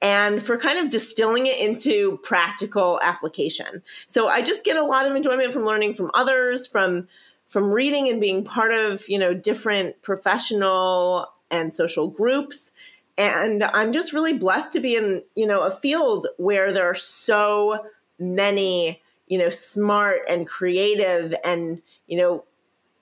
[0.02, 3.82] and for kind of distilling it into practical application.
[4.06, 7.08] So I just get a lot of enjoyment from learning from others, from
[7.46, 12.72] from reading and being part of, you know, different professional and social groups.
[13.18, 16.94] And I'm just really blessed to be in, you know, a field where there are
[16.94, 17.86] so
[18.18, 22.44] many, you know, smart and creative and, you know,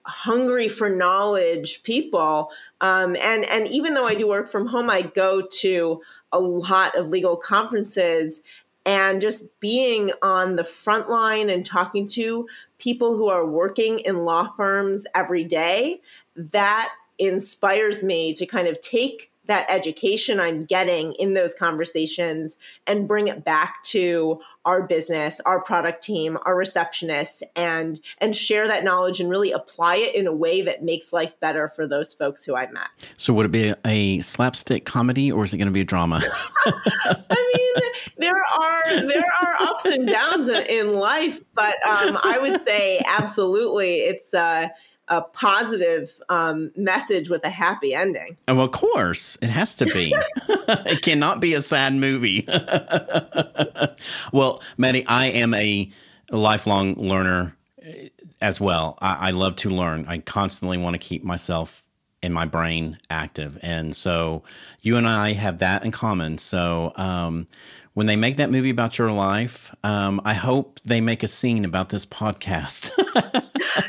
[0.07, 2.51] hungry for knowledge people
[2.83, 6.95] um, and and even though i do work from home i go to a lot
[6.95, 8.43] of legal conferences
[8.87, 12.47] and just being on the front line and talking to
[12.79, 16.01] people who are working in law firms every day
[16.37, 23.07] that inspires me to kind of take that education I'm getting in those conversations and
[23.07, 28.85] bring it back to our business, our product team, our receptionists and and share that
[28.85, 32.45] knowledge and really apply it in a way that makes life better for those folks
[32.45, 32.89] who I met.
[33.17, 35.85] So would it be a, a slapstick comedy or is it going to be a
[35.85, 36.23] drama?
[36.67, 42.39] I mean, there are there are ups and downs in, in life, but um, I
[42.41, 44.69] would say absolutely it's uh
[45.09, 48.37] a positive um, message with a happy ending.
[48.49, 50.15] Oh, of course, it has to be.
[50.49, 52.47] it cannot be a sad movie.
[54.33, 55.91] well, Maddy, I am a
[56.31, 58.09] lifelong learner eh,
[58.41, 58.99] as well.
[59.01, 60.07] I, I love to learn.
[60.09, 61.83] I constantly want to keep myself
[62.23, 64.43] and my brain active, and so
[64.81, 66.39] you and I have that in common.
[66.39, 66.93] So.
[66.97, 67.47] Um,
[67.95, 71.65] when they make that movie about your life, um, I hope they make a scene
[71.65, 72.91] about this podcast.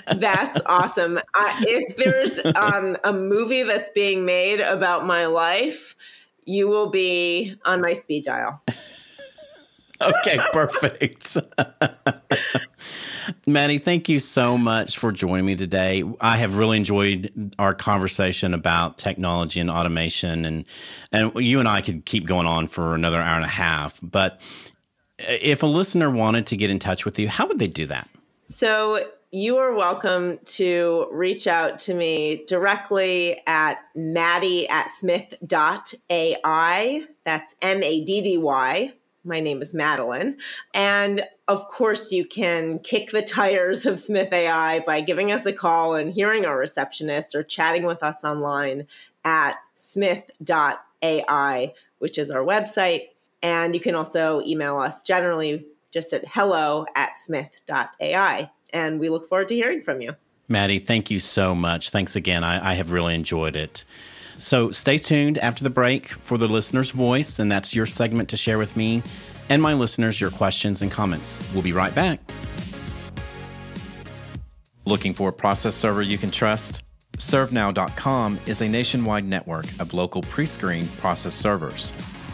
[0.20, 1.20] that's awesome.
[1.34, 5.95] I, if there's um, a movie that's being made about my life,
[6.45, 8.62] you will be on my speed dial.
[10.01, 11.37] Okay, perfect.
[13.47, 16.03] Maddy, thank you so much for joining me today.
[16.19, 20.65] I have really enjoyed our conversation about technology and automation, and
[21.11, 23.99] and you and I could keep going on for another hour and a half.
[24.03, 24.41] But
[25.19, 27.85] uh, if a listener wanted to get in touch with you, how would they do
[27.87, 28.09] that?
[28.43, 35.43] So you are welcome to reach out to me directly at maddy at smith.ai.
[37.23, 38.93] That's M A D D Y.
[39.26, 40.38] My name is Madeline.
[40.73, 45.53] And of course, you can kick the tires of Smith AI by giving us a
[45.53, 48.88] call and hearing our receptionist or chatting with us online
[49.23, 53.07] at smith.ai, which is our website.
[53.41, 59.28] And you can also email us generally just at hello at smith.ai and we look
[59.28, 60.15] forward to hearing from you.
[60.47, 61.89] Maddy, thank you so much.
[61.89, 62.43] Thanks again.
[62.43, 63.84] I, I have really enjoyed it.
[64.38, 68.38] So stay tuned after the break for the listener's voice, and that's your segment to
[68.38, 69.01] share with me
[69.49, 71.39] and my listeners your questions and comments.
[71.53, 72.19] We'll be right back.
[74.86, 76.83] Looking for a process server you can trust?
[77.17, 81.93] ServeNow.com is a nationwide network of local pre screened process servers.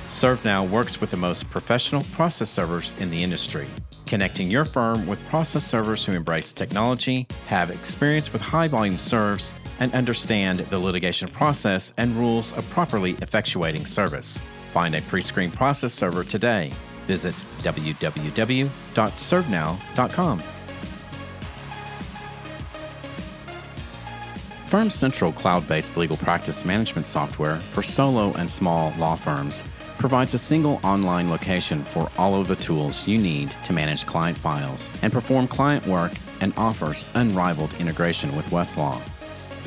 [0.10, 3.68] ServeNow works with the most professional process servers in the industry
[4.12, 9.54] connecting your firm with process servers who embrace technology, have experience with high volume serves,
[9.82, 14.40] and understand the litigation process and rules of properly effectuating service.
[14.72, 16.72] Find a pre screened process server today.
[17.08, 20.44] Visit www.servenow.com.
[24.70, 29.66] Firm Central cloud based legal practice management software for solo and small law firms
[29.98, 34.38] provides a single online location for all of the tools you need to manage client
[34.38, 39.02] files and perform client work and offers unrivaled integration with Westlaw.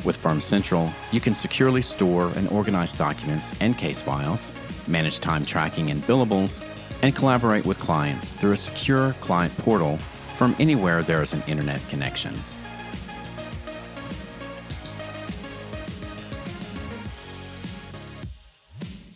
[0.05, 4.53] With Firm Central, you can securely store and organize documents and case files,
[4.87, 6.63] manage time tracking and billables,
[7.01, 9.97] and collaborate with clients through a secure client portal
[10.37, 12.39] from anywhere there is an internet connection.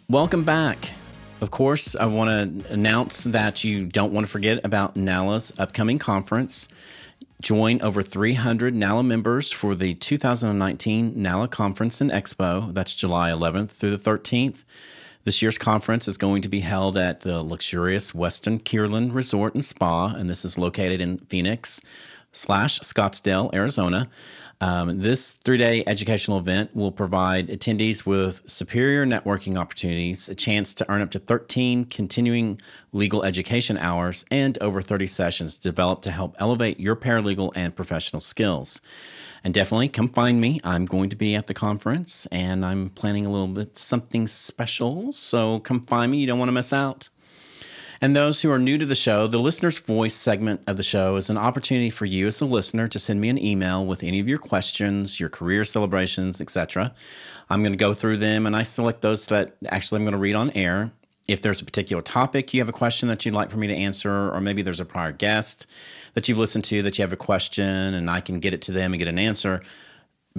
[0.10, 0.90] Welcome back.
[1.40, 6.00] Of course, I want to announce that you don't want to forget about NALA's upcoming
[6.00, 6.68] conference.
[7.42, 12.74] Join over 300 NALA members for the 2019 NALA Conference and Expo.
[12.74, 14.66] That's July 11th through the 13th.
[15.24, 19.64] This year's conference is going to be held at the luxurious Westin Kierland Resort and
[19.64, 21.80] Spa, and this is located in Phoenix.
[22.34, 24.10] slash Scottsdale, Arizona.
[24.62, 30.74] Um, this three day educational event will provide attendees with superior networking opportunities, a chance
[30.76, 32.60] to earn up to 13 continuing
[32.92, 38.20] legal education hours, and over 30 sessions developed to help elevate your paralegal and professional
[38.20, 38.82] skills.
[39.46, 40.60] And definitely come find me.
[40.66, 45.14] I'm going to be at the conference and I'm planning a little bit something special.
[45.14, 46.18] So come find me.
[46.18, 47.08] You don't want to miss out.
[48.02, 51.18] And those who are new to the show, the listener's voice segment of the show
[51.18, 54.22] is an opportunity for you as a listener to send me an email with any
[54.22, 56.94] of your questions, your career celebrations, etc.
[57.50, 60.18] I'm going to go through them and I select those that actually I'm going to
[60.18, 60.92] read on air.
[61.28, 63.76] If there's a particular topic you have a question that you'd like for me to
[63.76, 65.68] answer, or maybe there's a prior guest
[66.14, 68.72] that you've listened to that you have a question and I can get it to
[68.72, 69.62] them and get an answer,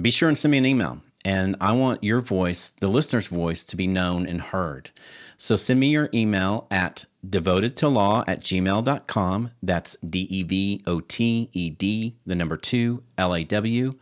[0.01, 1.01] be sure and send me an email.
[1.23, 4.91] And I want your voice, the listener's voice, to be known and heard.
[5.37, 9.51] So send me your email at devotedtolaw at gmail.com.
[9.61, 13.95] That's D E V O T E D, the number two, L A W,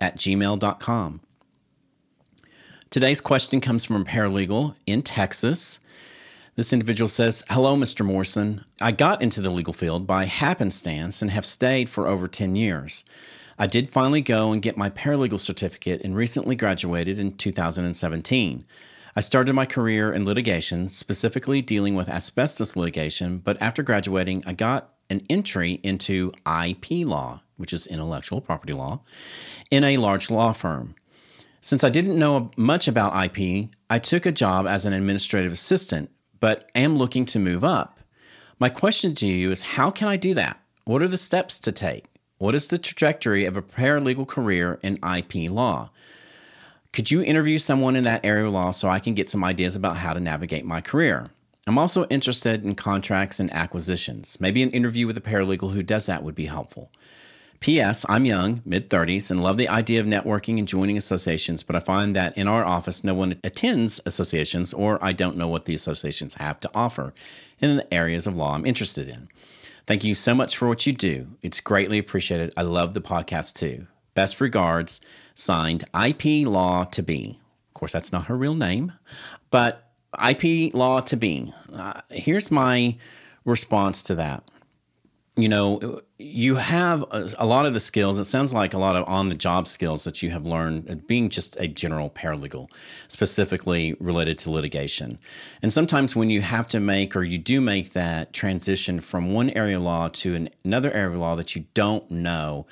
[0.00, 1.20] at gmail.com.
[2.88, 5.80] Today's question comes from a paralegal in Texas.
[6.54, 8.04] This individual says, Hello, Mr.
[8.04, 8.64] Morrison.
[8.80, 13.04] I got into the legal field by happenstance and have stayed for over 10 years.
[13.58, 18.66] I did finally go and get my paralegal certificate and recently graduated in 2017.
[19.14, 24.52] I started my career in litigation, specifically dealing with asbestos litigation, but after graduating, I
[24.52, 29.00] got an entry into IP law, which is intellectual property law,
[29.70, 30.94] in a large law firm.
[31.62, 36.10] Since I didn't know much about IP, I took a job as an administrative assistant,
[36.38, 38.00] but am looking to move up.
[38.58, 40.60] My question to you is how can I do that?
[40.84, 42.04] What are the steps to take?
[42.38, 45.90] What is the trajectory of a paralegal career in IP law?
[46.92, 49.74] Could you interview someone in that area of law so I can get some ideas
[49.74, 51.30] about how to navigate my career?
[51.66, 54.38] I'm also interested in contracts and acquisitions.
[54.38, 56.90] Maybe an interview with a paralegal who does that would be helpful.
[57.60, 58.04] P.S.
[58.06, 61.80] I'm young, mid 30s, and love the idea of networking and joining associations, but I
[61.80, 65.74] find that in our office, no one attends associations, or I don't know what the
[65.74, 67.14] associations have to offer
[67.60, 69.28] in the areas of law I'm interested in.
[69.86, 71.28] Thank you so much for what you do.
[71.42, 72.52] It's greatly appreciated.
[72.56, 73.86] I love the podcast too.
[74.14, 75.00] Best regards,
[75.34, 77.38] signed IP Law to Be.
[77.68, 78.92] Of course, that's not her real name,
[79.50, 79.92] but
[80.28, 81.52] IP Law to Be.
[81.72, 82.96] Uh, here's my
[83.44, 84.42] response to that.
[85.38, 88.18] You know, you have a, lot of the skills.
[88.18, 90.94] It sounds like a lot of on the job skills that you have learned uh,
[90.94, 92.70] being just a general paralegal,
[93.06, 95.18] specifically related to litigation.
[95.60, 99.50] And sometimes when you have to make or you do make that transition from one
[99.50, 102.66] area of law to an, another area of law that you don't know,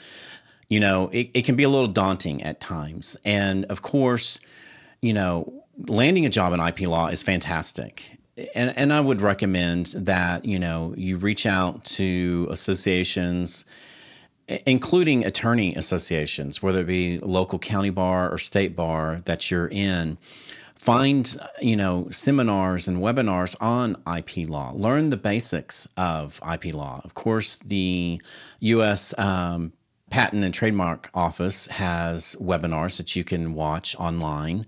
[0.71, 3.15] you know, it, it can be a little daunting at times.
[3.27, 4.41] And of course,
[5.03, 8.19] you know, landing a job in IP law is fantastic.
[8.55, 13.65] And, and I would recommend that, you know, you reach out to associations,
[14.67, 20.19] including attorney associations, whether it be local county bar or state bar that you're in
[20.85, 24.71] find you know seminars and webinars on IP law.
[24.75, 27.01] Learn the basics of IP law.
[27.05, 28.21] Of course, the
[28.61, 29.19] U.S.
[29.19, 29.73] Um,
[30.11, 34.67] Patent and Trademark Office has webinars that you can watch online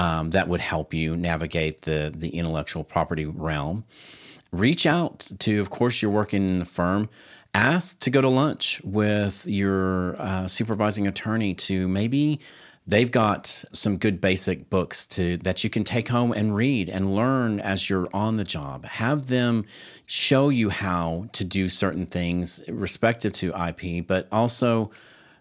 [0.00, 3.84] um, that would help you navigate the, the intellectual property realm.
[4.50, 7.10] Reach out to, of course, you're working in a firm.
[7.52, 12.40] Ask to go to lunch with your uh, supervising attorney to maybe
[12.86, 17.14] they've got some good basic books to that you can take home and read and
[17.14, 18.86] learn as you're on the job.
[18.86, 19.66] Have them
[20.06, 24.90] show you how to do certain things respective to IP, but also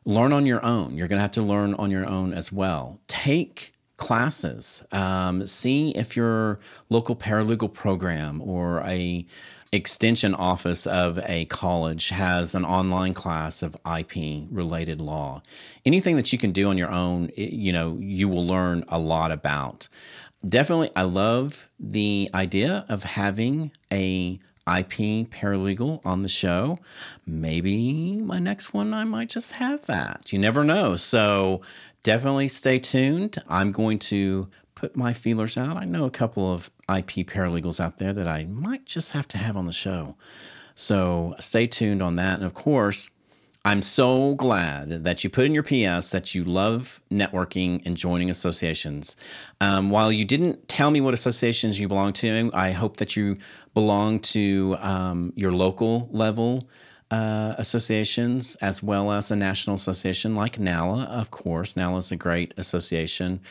[0.03, 0.97] learn on your own.
[0.97, 2.99] You're going to have to learn on your own as well.
[3.07, 4.83] Take classes.
[4.91, 9.25] Um, see if your local paralegal program or a
[9.71, 15.43] extension office of a college has an online class of IP related law.
[15.85, 19.31] Anything that you can do on your own, you know, you will learn a lot
[19.31, 19.87] about.
[20.47, 26.79] Definitely, I love the idea of having a IP paralegal on the show.
[27.25, 30.31] Maybe my next one, I might just have that.
[30.31, 30.95] You never know.
[30.95, 31.61] So
[32.03, 33.41] definitely stay tuned.
[33.47, 35.77] I'm going to put my feelers out.
[35.77, 39.37] I know a couple of IP paralegals out there that I might just have to
[39.37, 40.15] have on the show.
[40.75, 42.35] So stay tuned on that.
[42.35, 43.09] And of course,
[43.65, 48.29] I'm so glad that you put in your PS that you love networking and joining
[48.29, 49.17] associations.
[49.59, 53.37] Um, while you didn't tell me what associations you belong to, I hope that you
[53.73, 56.69] belong to um, your local level
[57.11, 61.75] uh, associations as well as a national association like NALA, of course.
[61.75, 63.41] NALA is a great association.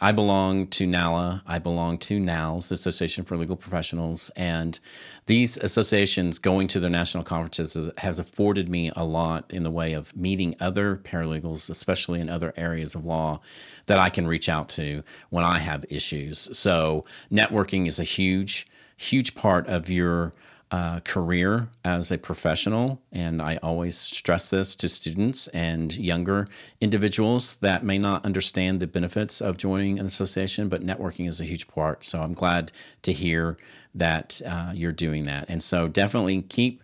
[0.00, 1.42] I belong to NALA.
[1.44, 4.30] I belong to NALS, the Association for Legal Professionals.
[4.36, 4.78] And
[5.26, 9.94] these associations going to their national conferences has afforded me a lot in the way
[9.94, 13.40] of meeting other paralegals, especially in other areas of law,
[13.86, 16.56] that I can reach out to when I have issues.
[16.56, 20.32] So, networking is a huge, huge part of your
[20.70, 23.00] uh, career as a professional.
[23.10, 26.46] And I always stress this to students and younger
[26.80, 31.44] individuals that may not understand the benefits of joining an association, but networking is a
[31.44, 32.04] huge part.
[32.04, 33.56] So I'm glad to hear
[33.94, 35.46] that uh, you're doing that.
[35.48, 36.82] And so definitely keep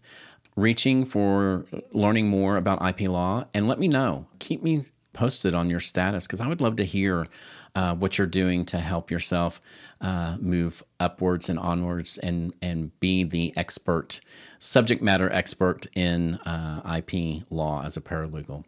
[0.56, 4.26] reaching for learning more about IP law and let me know.
[4.38, 7.26] Keep me posted on your status because I would love to hear
[7.74, 9.60] uh, what you're doing to help yourself
[10.00, 14.20] uh, move upwards and onwards and and be the expert,
[14.58, 18.64] subject matter expert in uh, IP law as a paralegal.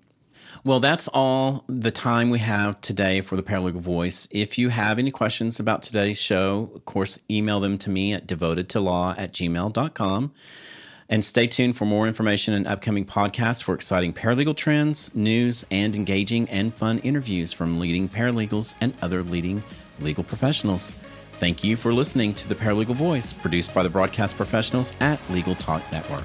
[0.65, 4.27] Well, that's all the time we have today for the Paralegal Voice.
[4.31, 8.27] If you have any questions about today's show, of course, email them to me at
[8.27, 10.33] devotedtolaw at gmail.com.
[11.09, 15.95] And stay tuned for more information and upcoming podcasts for exciting paralegal trends, news, and
[15.95, 19.63] engaging and fun interviews from leading paralegals and other leading
[20.01, 20.93] legal professionals.
[21.35, 25.55] Thank you for listening to the Paralegal Voice, produced by the broadcast professionals at Legal
[25.55, 26.25] Talk Network.